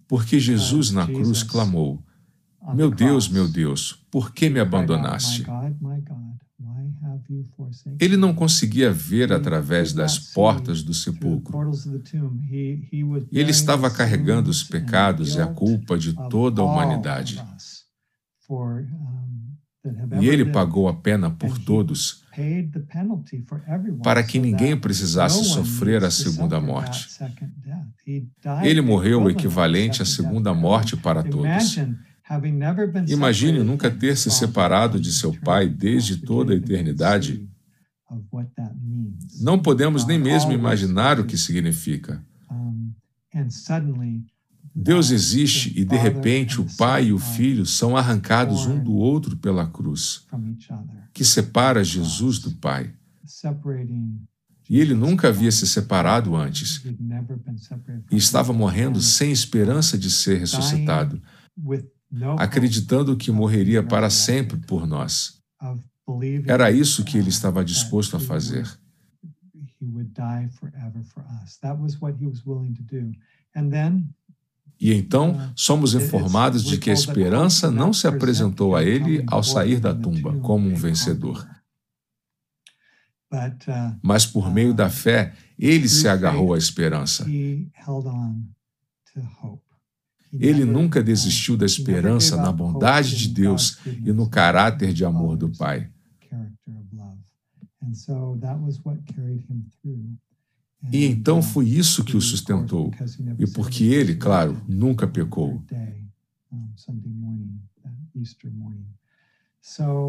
Porque 0.08 0.40
Jesus 0.40 0.92
na 0.92 1.08
cruz 1.08 1.42
clamou: 1.42 2.04
meu 2.74 2.91
Deus, 2.91 3.28
meu 3.28 3.47
Deus, 3.47 4.06
por 4.12 4.34
que 4.34 4.50
me 4.50 4.60
abandonaste? 4.60 5.45
Ele 8.00 8.17
não 8.17 8.34
conseguia 8.34 8.91
ver 8.91 9.32
através 9.32 9.93
das 9.93 10.19
portas 10.19 10.84
do 10.84 10.93
sepulcro. 10.93 11.71
Ele 13.32 13.52
estava 13.52 13.89
carregando 13.89 14.50
os 14.50 14.63
pecados 14.63 15.36
e 15.36 15.41
a 15.41 15.47
culpa 15.47 15.97
de 15.97 16.13
toda 16.30 16.62
a 16.62 16.65
humanidade. 16.65 17.41
E 20.21 20.28
ele 20.28 20.45
pagou 20.45 20.88
a 20.88 20.93
pena 20.93 21.32
por 21.32 21.58
todos, 21.58 22.24
para 24.04 24.24
que 24.24 24.38
ninguém 24.38 24.78
precisasse 24.78 25.43
sofrer 25.45 26.04
a 26.04 26.12
segunda 26.12 26.62
morte. 26.62 27.08
Ele 28.63 28.82
morreu 28.82 29.24
o 29.24 29.30
equivalente 29.30 30.02
à 30.02 30.06
segunda 30.06 30.54
morte 30.54 30.95
para 30.95 31.24
todos. 31.24 31.78
Imagine 33.08 33.63
nunca 33.63 33.91
ter 33.91 34.15
se 34.15 34.32
separado 34.32 35.00
de 35.00 35.12
seu 35.12 35.34
pai 35.34 35.67
desde 35.67 36.17
toda 36.17 36.54
a 36.54 36.56
eternidade. 36.56 37.50
Não 39.41 39.60
podemos 39.60 40.06
nem 40.06 40.17
mesmo 40.17 40.52
imaginar 40.52 41.20
o 41.20 41.26
que 41.26 41.38
significa. 41.38 42.24
Deus 44.74 45.12
existe 45.12 45.78
e, 45.78 45.84
de 45.84 45.98
repente, 45.98 46.62
o 46.62 46.65
pai 46.78 47.08
e 47.08 47.13
o 47.13 47.20
filho 47.20 47.65
são 47.65 47.98
arrancados 47.98 48.65
um 48.65 48.82
do 48.82 48.94
outro 48.94 49.36
pela 49.36 49.67
cruz, 49.67 50.26
que 51.13 51.26
separa 51.26 51.84
Jesus 51.84 52.39
do 52.39 52.52
pai. 52.52 52.94
E 54.70 54.80
ele 54.80 54.94
nunca 54.94 55.28
havia 55.28 55.52
se 55.52 55.67
separado 55.67 56.34
antes. 56.34 56.82
E 58.10 58.15
estava 58.15 58.54
morrendo 58.54 59.02
sem 59.02 59.32
esperança 59.32 59.98
de 59.98 60.10
ser 60.10 60.39
ressuscitado 60.39 61.22
acreditando 62.38 63.15
que 63.15 63.32
morreria 63.32 63.82
para 63.82 64.10
sempre 64.10 64.58
por 64.58 64.86
nós. 64.86 65.41
Era 66.45 66.71
isso 66.71 67.06
que 67.06 67.17
ele 67.17 67.30
estava 67.30 67.63
disposto 67.63 68.17
a 68.17 68.19
fazer. 68.19 68.67
E 74.80 74.93
então 74.93 75.34
uh, 75.34 75.52
somos 75.56 75.93
informados 75.93 76.63
de 76.63 76.78
que 76.78 76.89
a 76.89 76.93
esperança 76.93 77.69
não 77.69 77.93
se 77.93 78.08
apresentou 78.08 78.76
a 78.76 78.84
ele 78.84 79.24
ao 79.28 79.43
sair 79.43 79.80
da 79.80 79.93
tumba 79.93 80.36
como 80.39 80.67
um 80.67 80.76
vencedor. 80.76 81.47
Uh, 83.32 83.95
Mas 84.02 84.26
por 84.26 84.52
meio 84.52 84.74
da 84.74 84.89
fé, 84.89 85.34
ele 85.58 85.88
se 85.88 86.08
agarrou 86.08 86.54
à 86.54 86.58
esperança. 86.58 87.26
Ele 90.34 90.63
nunca 90.65 91.04
desistiu 91.04 91.58
da 91.58 91.65
esperança 91.65 92.38
na 92.38 92.52
bondade 92.52 93.17
de 93.17 93.28
Deus 93.28 93.80
e 93.86 94.12
no 94.12 94.30
caráter 94.30 94.94
de 94.94 95.04
amor 95.04 95.36
do 95.38 95.50
Pai. 95.50 95.89
E 100.91 101.06
então 101.06 101.41
foi 101.41 101.67
isso 101.67 102.04
que 102.04 102.15
o 102.15 102.22
sustentou. 102.22 102.91
E 103.38 103.46
porque 103.48 103.84
ele, 103.84 104.15
claro, 104.15 104.62
nunca 104.67 105.08
pecou. 105.08 105.63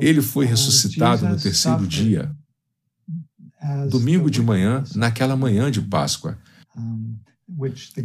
Ele 0.00 0.22
foi 0.22 0.46
ressuscitado 0.46 1.28
no 1.28 1.36
terceiro 1.36 1.86
dia, 1.86 2.34
domingo 3.90 4.30
de 4.30 4.40
manhã, 4.42 4.82
naquela 4.94 5.36
manhã 5.36 5.70
de 5.70 5.80
Páscoa. 5.82 6.38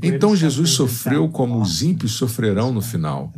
Então 0.03 0.35
Jesus 0.35 0.71
sofreu 0.71 1.29
como 1.29 1.61
os 1.61 1.81
ímpios 1.81 2.13
sofrerão 2.13 2.71
no 2.71 2.81
final, 2.81 3.33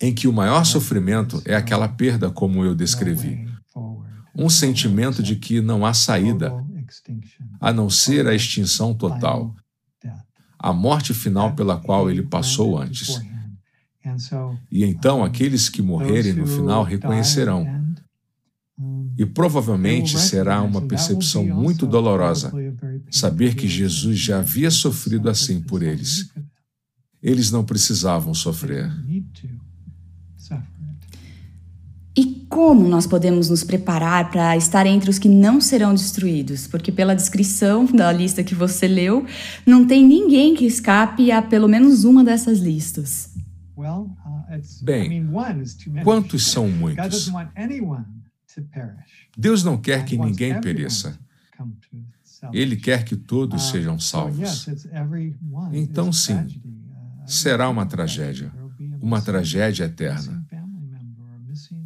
em 0.00 0.14
que 0.14 0.26
o 0.28 0.32
maior 0.32 0.64
sofrimento 0.64 1.40
é 1.44 1.54
aquela 1.54 1.88
perda, 1.88 2.30
como 2.30 2.64
eu 2.64 2.74
descrevi. 2.74 3.46
Um 4.34 4.48
sentimento 4.50 5.22
de 5.22 5.36
que 5.36 5.60
não 5.60 5.84
há 5.86 5.94
saída, 5.94 6.52
a 7.60 7.72
não 7.72 7.88
ser 7.88 8.26
a 8.26 8.34
extinção 8.34 8.94
total, 8.94 9.54
a 10.58 10.72
morte 10.72 11.12
final 11.14 11.54
pela 11.54 11.78
qual 11.78 12.10
ele 12.10 12.22
passou 12.22 12.78
antes. 12.78 13.20
E 14.70 14.84
então 14.84 15.24
aqueles 15.24 15.68
que 15.68 15.82
morrerem 15.82 16.32
no 16.32 16.46
final 16.46 16.82
reconhecerão. 16.84 17.85
E 19.18 19.24
provavelmente 19.24 20.18
será 20.18 20.62
uma 20.62 20.82
percepção 20.82 21.44
muito 21.46 21.86
dolorosa 21.86 22.52
saber 23.10 23.54
que 23.54 23.66
Jesus 23.66 24.18
já 24.18 24.40
havia 24.40 24.70
sofrido 24.70 25.30
assim 25.30 25.60
por 25.60 25.82
eles. 25.82 26.30
Eles 27.22 27.50
não 27.50 27.64
precisavam 27.64 28.34
sofrer. 28.34 28.90
E 32.18 32.46
como 32.48 32.88
nós 32.88 33.06
podemos 33.06 33.50
nos 33.50 33.62
preparar 33.62 34.30
para 34.30 34.56
estar 34.56 34.86
entre 34.86 35.10
os 35.10 35.18
que 35.18 35.28
não 35.28 35.60
serão 35.60 35.94
destruídos? 35.94 36.66
Porque, 36.66 36.90
pela 36.90 37.14
descrição 37.14 37.84
da 37.84 38.10
lista 38.10 38.42
que 38.42 38.54
você 38.54 38.88
leu, 38.88 39.26
não 39.66 39.86
tem 39.86 40.06
ninguém 40.06 40.54
que 40.54 40.64
escape 40.64 41.30
a 41.30 41.42
pelo 41.42 41.68
menos 41.68 42.04
uma 42.04 42.24
dessas 42.24 42.58
listas. 42.58 43.34
Uh, 43.76 44.10
Bem, 44.82 45.28
quantos 46.02 46.46
são 46.46 46.68
muitos? 46.70 47.30
Deus 49.36 49.62
não 49.62 49.76
quer 49.76 50.04
que 50.04 50.16
ninguém 50.16 50.60
pereça. 50.60 51.18
Ele 52.52 52.76
quer 52.76 53.04
que 53.04 53.16
todos 53.16 53.68
uh, 53.68 53.70
sejam 53.70 53.98
salvos. 53.98 54.66
Então, 55.72 56.12
sim, 56.12 56.34
uh, 56.34 56.50
será 57.26 57.68
uma 57.68 57.86
tragédia, 57.86 58.52
uma 59.00 59.20
tragédia 59.20 59.84
eterna. 59.84 60.44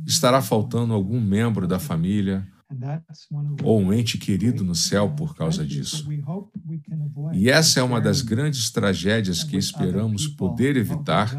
Estará 0.06 0.42
faltando 0.42 0.92
algum 0.92 1.20
membro 1.20 1.66
da 1.66 1.78
família 1.78 2.46
ou 3.62 3.80
um 3.80 3.92
ente 3.92 4.18
querido 4.18 4.64
no 4.64 4.74
céu 4.74 5.10
por 5.10 5.34
causa 5.34 5.64
disso. 5.64 6.08
E 7.32 7.48
essa 7.48 7.80
é 7.80 7.82
uma 7.82 8.00
das 8.00 8.22
grandes 8.22 8.70
tragédias 8.70 9.44
que 9.44 9.56
esperamos 9.56 10.26
poder 10.26 10.76
evitar 10.76 11.34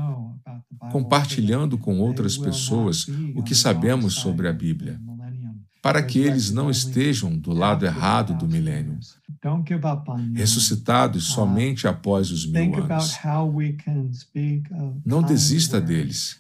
compartilhando 0.91 1.77
com 1.77 1.99
outras 1.99 2.37
pessoas 2.37 3.07
o 3.35 3.43
que 3.43 3.55
sabemos 3.55 4.15
sobre 4.15 4.47
a 4.47 4.53
Bíblia 4.53 4.99
para 5.81 6.03
que 6.03 6.19
eles 6.19 6.51
não 6.51 6.69
estejam 6.69 7.35
do 7.35 7.51
lado 7.51 7.85
errado 7.85 8.37
do 8.37 8.47
milênio, 8.47 8.99
ressuscitados 10.35 11.25
somente 11.25 11.87
após 11.87 12.29
os 12.29 12.45
mil 12.45 12.75
anos. 12.75 13.17
Não 15.03 15.23
desista 15.23 15.81
deles. 15.81 16.39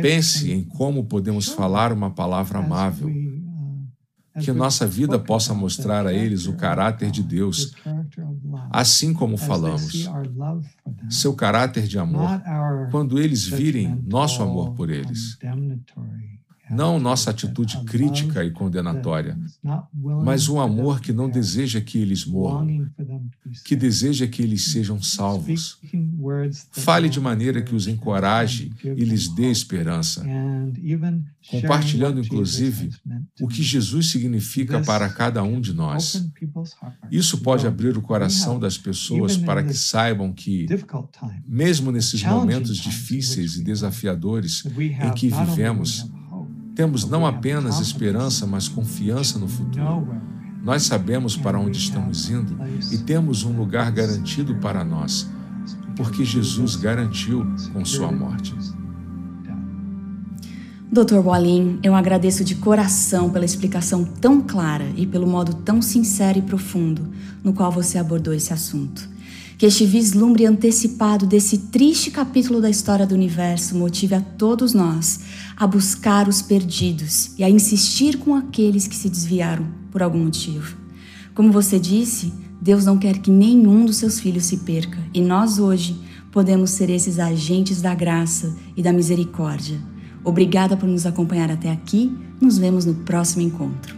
Pense 0.00 0.50
em 0.50 0.64
como 0.64 1.04
podemos 1.04 1.48
falar 1.48 1.92
uma 1.92 2.10
palavra 2.10 2.60
amável, 2.60 3.10
que 4.40 4.50
nossa 4.52 4.86
vida 4.86 5.18
possa 5.18 5.52
mostrar 5.54 6.06
a 6.06 6.12
eles 6.12 6.46
o 6.46 6.54
caráter 6.54 7.10
de 7.10 7.22
Deus, 7.22 7.74
assim 8.70 9.12
como 9.12 9.36
falamos, 9.36 10.08
seu 11.10 11.34
caráter 11.34 11.86
de 11.86 11.98
amor, 11.98 12.42
quando 12.90 13.18
eles 13.18 13.46
virem 13.46 14.02
nosso 14.06 14.42
amor 14.42 14.72
por 14.72 14.90
eles 14.90 15.38
não 16.70 16.98
nossa 16.98 17.30
atitude 17.30 17.78
crítica 17.84 18.44
e 18.44 18.50
condenatória, 18.50 19.38
mas 20.24 20.48
um 20.48 20.60
amor 20.60 21.00
que 21.00 21.12
não 21.12 21.28
deseja 21.28 21.80
que 21.80 21.98
eles 21.98 22.24
morram, 22.24 22.90
que 23.64 23.76
deseja 23.76 24.26
que 24.26 24.42
eles 24.42 24.66
sejam 24.66 25.02
salvos. 25.02 25.78
Fale 26.72 27.08
de 27.08 27.20
maneira 27.20 27.62
que 27.62 27.74
os 27.74 27.86
encoraje 27.86 28.72
e 28.82 29.04
lhes 29.04 29.28
dê 29.28 29.50
esperança, 29.50 30.24
compartilhando 31.50 32.20
inclusive 32.20 32.90
o 33.40 33.48
que 33.48 33.62
Jesus 33.62 34.10
significa 34.10 34.80
para 34.80 35.08
cada 35.10 35.42
um 35.42 35.60
de 35.60 35.72
nós. 35.72 36.26
Isso 37.10 37.38
pode 37.38 37.66
abrir 37.66 37.96
o 37.96 38.02
coração 38.02 38.58
das 38.58 38.78
pessoas 38.78 39.36
para 39.36 39.62
que 39.62 39.74
saibam 39.74 40.32
que, 40.32 40.66
mesmo 41.46 41.92
nesses 41.92 42.22
momentos 42.22 42.76
difíceis 42.78 43.56
e 43.56 43.64
desafiadores 43.64 44.64
em 44.66 45.12
que 45.12 45.28
vivemos, 45.28 46.10
temos 46.74 47.08
não 47.08 47.24
apenas 47.26 47.80
esperança, 47.80 48.46
mas 48.46 48.68
confiança 48.68 49.38
no 49.38 49.48
futuro. 49.48 50.08
Nós 50.62 50.84
sabemos 50.84 51.36
para 51.36 51.58
onde 51.58 51.78
estamos 51.78 52.30
indo 52.30 52.56
e 52.90 52.98
temos 52.98 53.44
um 53.44 53.56
lugar 53.56 53.90
garantido 53.92 54.54
para 54.56 54.84
nós, 54.84 55.28
porque 55.96 56.24
Jesus 56.24 56.74
garantiu 56.76 57.46
com 57.72 57.84
sua 57.84 58.10
morte. 58.10 58.54
Dr. 60.90 61.18
Wallin, 61.24 61.80
eu 61.82 61.94
agradeço 61.94 62.44
de 62.44 62.54
coração 62.54 63.28
pela 63.28 63.44
explicação 63.44 64.04
tão 64.04 64.40
clara 64.40 64.86
e 64.96 65.04
pelo 65.04 65.26
modo 65.26 65.52
tão 65.52 65.82
sincero 65.82 66.38
e 66.38 66.42
profundo 66.42 67.10
no 67.42 67.52
qual 67.52 67.70
você 67.70 67.98
abordou 67.98 68.32
esse 68.32 68.52
assunto. 68.52 69.08
Que 69.56 69.66
este 69.66 69.84
vislumbre 69.86 70.46
antecipado 70.46 71.26
desse 71.26 71.58
triste 71.58 72.10
capítulo 72.10 72.60
da 72.60 72.68
história 72.68 73.06
do 73.06 73.14
universo 73.14 73.76
motive 73.76 74.14
a 74.14 74.20
todos 74.20 74.74
nós 74.74 75.20
a 75.56 75.66
buscar 75.66 76.28
os 76.28 76.42
perdidos 76.42 77.30
e 77.38 77.44
a 77.44 77.50
insistir 77.50 78.18
com 78.18 78.34
aqueles 78.34 78.88
que 78.88 78.96
se 78.96 79.08
desviaram 79.08 79.66
por 79.92 80.02
algum 80.02 80.24
motivo. 80.24 80.76
Como 81.34 81.52
você 81.52 81.78
disse, 81.78 82.32
Deus 82.60 82.84
não 82.84 82.98
quer 82.98 83.18
que 83.18 83.30
nenhum 83.30 83.84
dos 83.84 83.96
seus 83.96 84.18
filhos 84.18 84.46
se 84.46 84.58
perca 84.58 84.98
e 85.12 85.20
nós 85.20 85.58
hoje 85.58 85.96
podemos 86.32 86.70
ser 86.70 86.90
esses 86.90 87.18
agentes 87.20 87.80
da 87.80 87.94
graça 87.94 88.56
e 88.76 88.82
da 88.82 88.92
misericórdia. 88.92 89.78
Obrigada 90.24 90.76
por 90.76 90.88
nos 90.88 91.06
acompanhar 91.06 91.50
até 91.50 91.70
aqui. 91.70 92.10
Nos 92.40 92.58
vemos 92.58 92.84
no 92.84 92.94
próximo 92.94 93.42
encontro. 93.42 93.93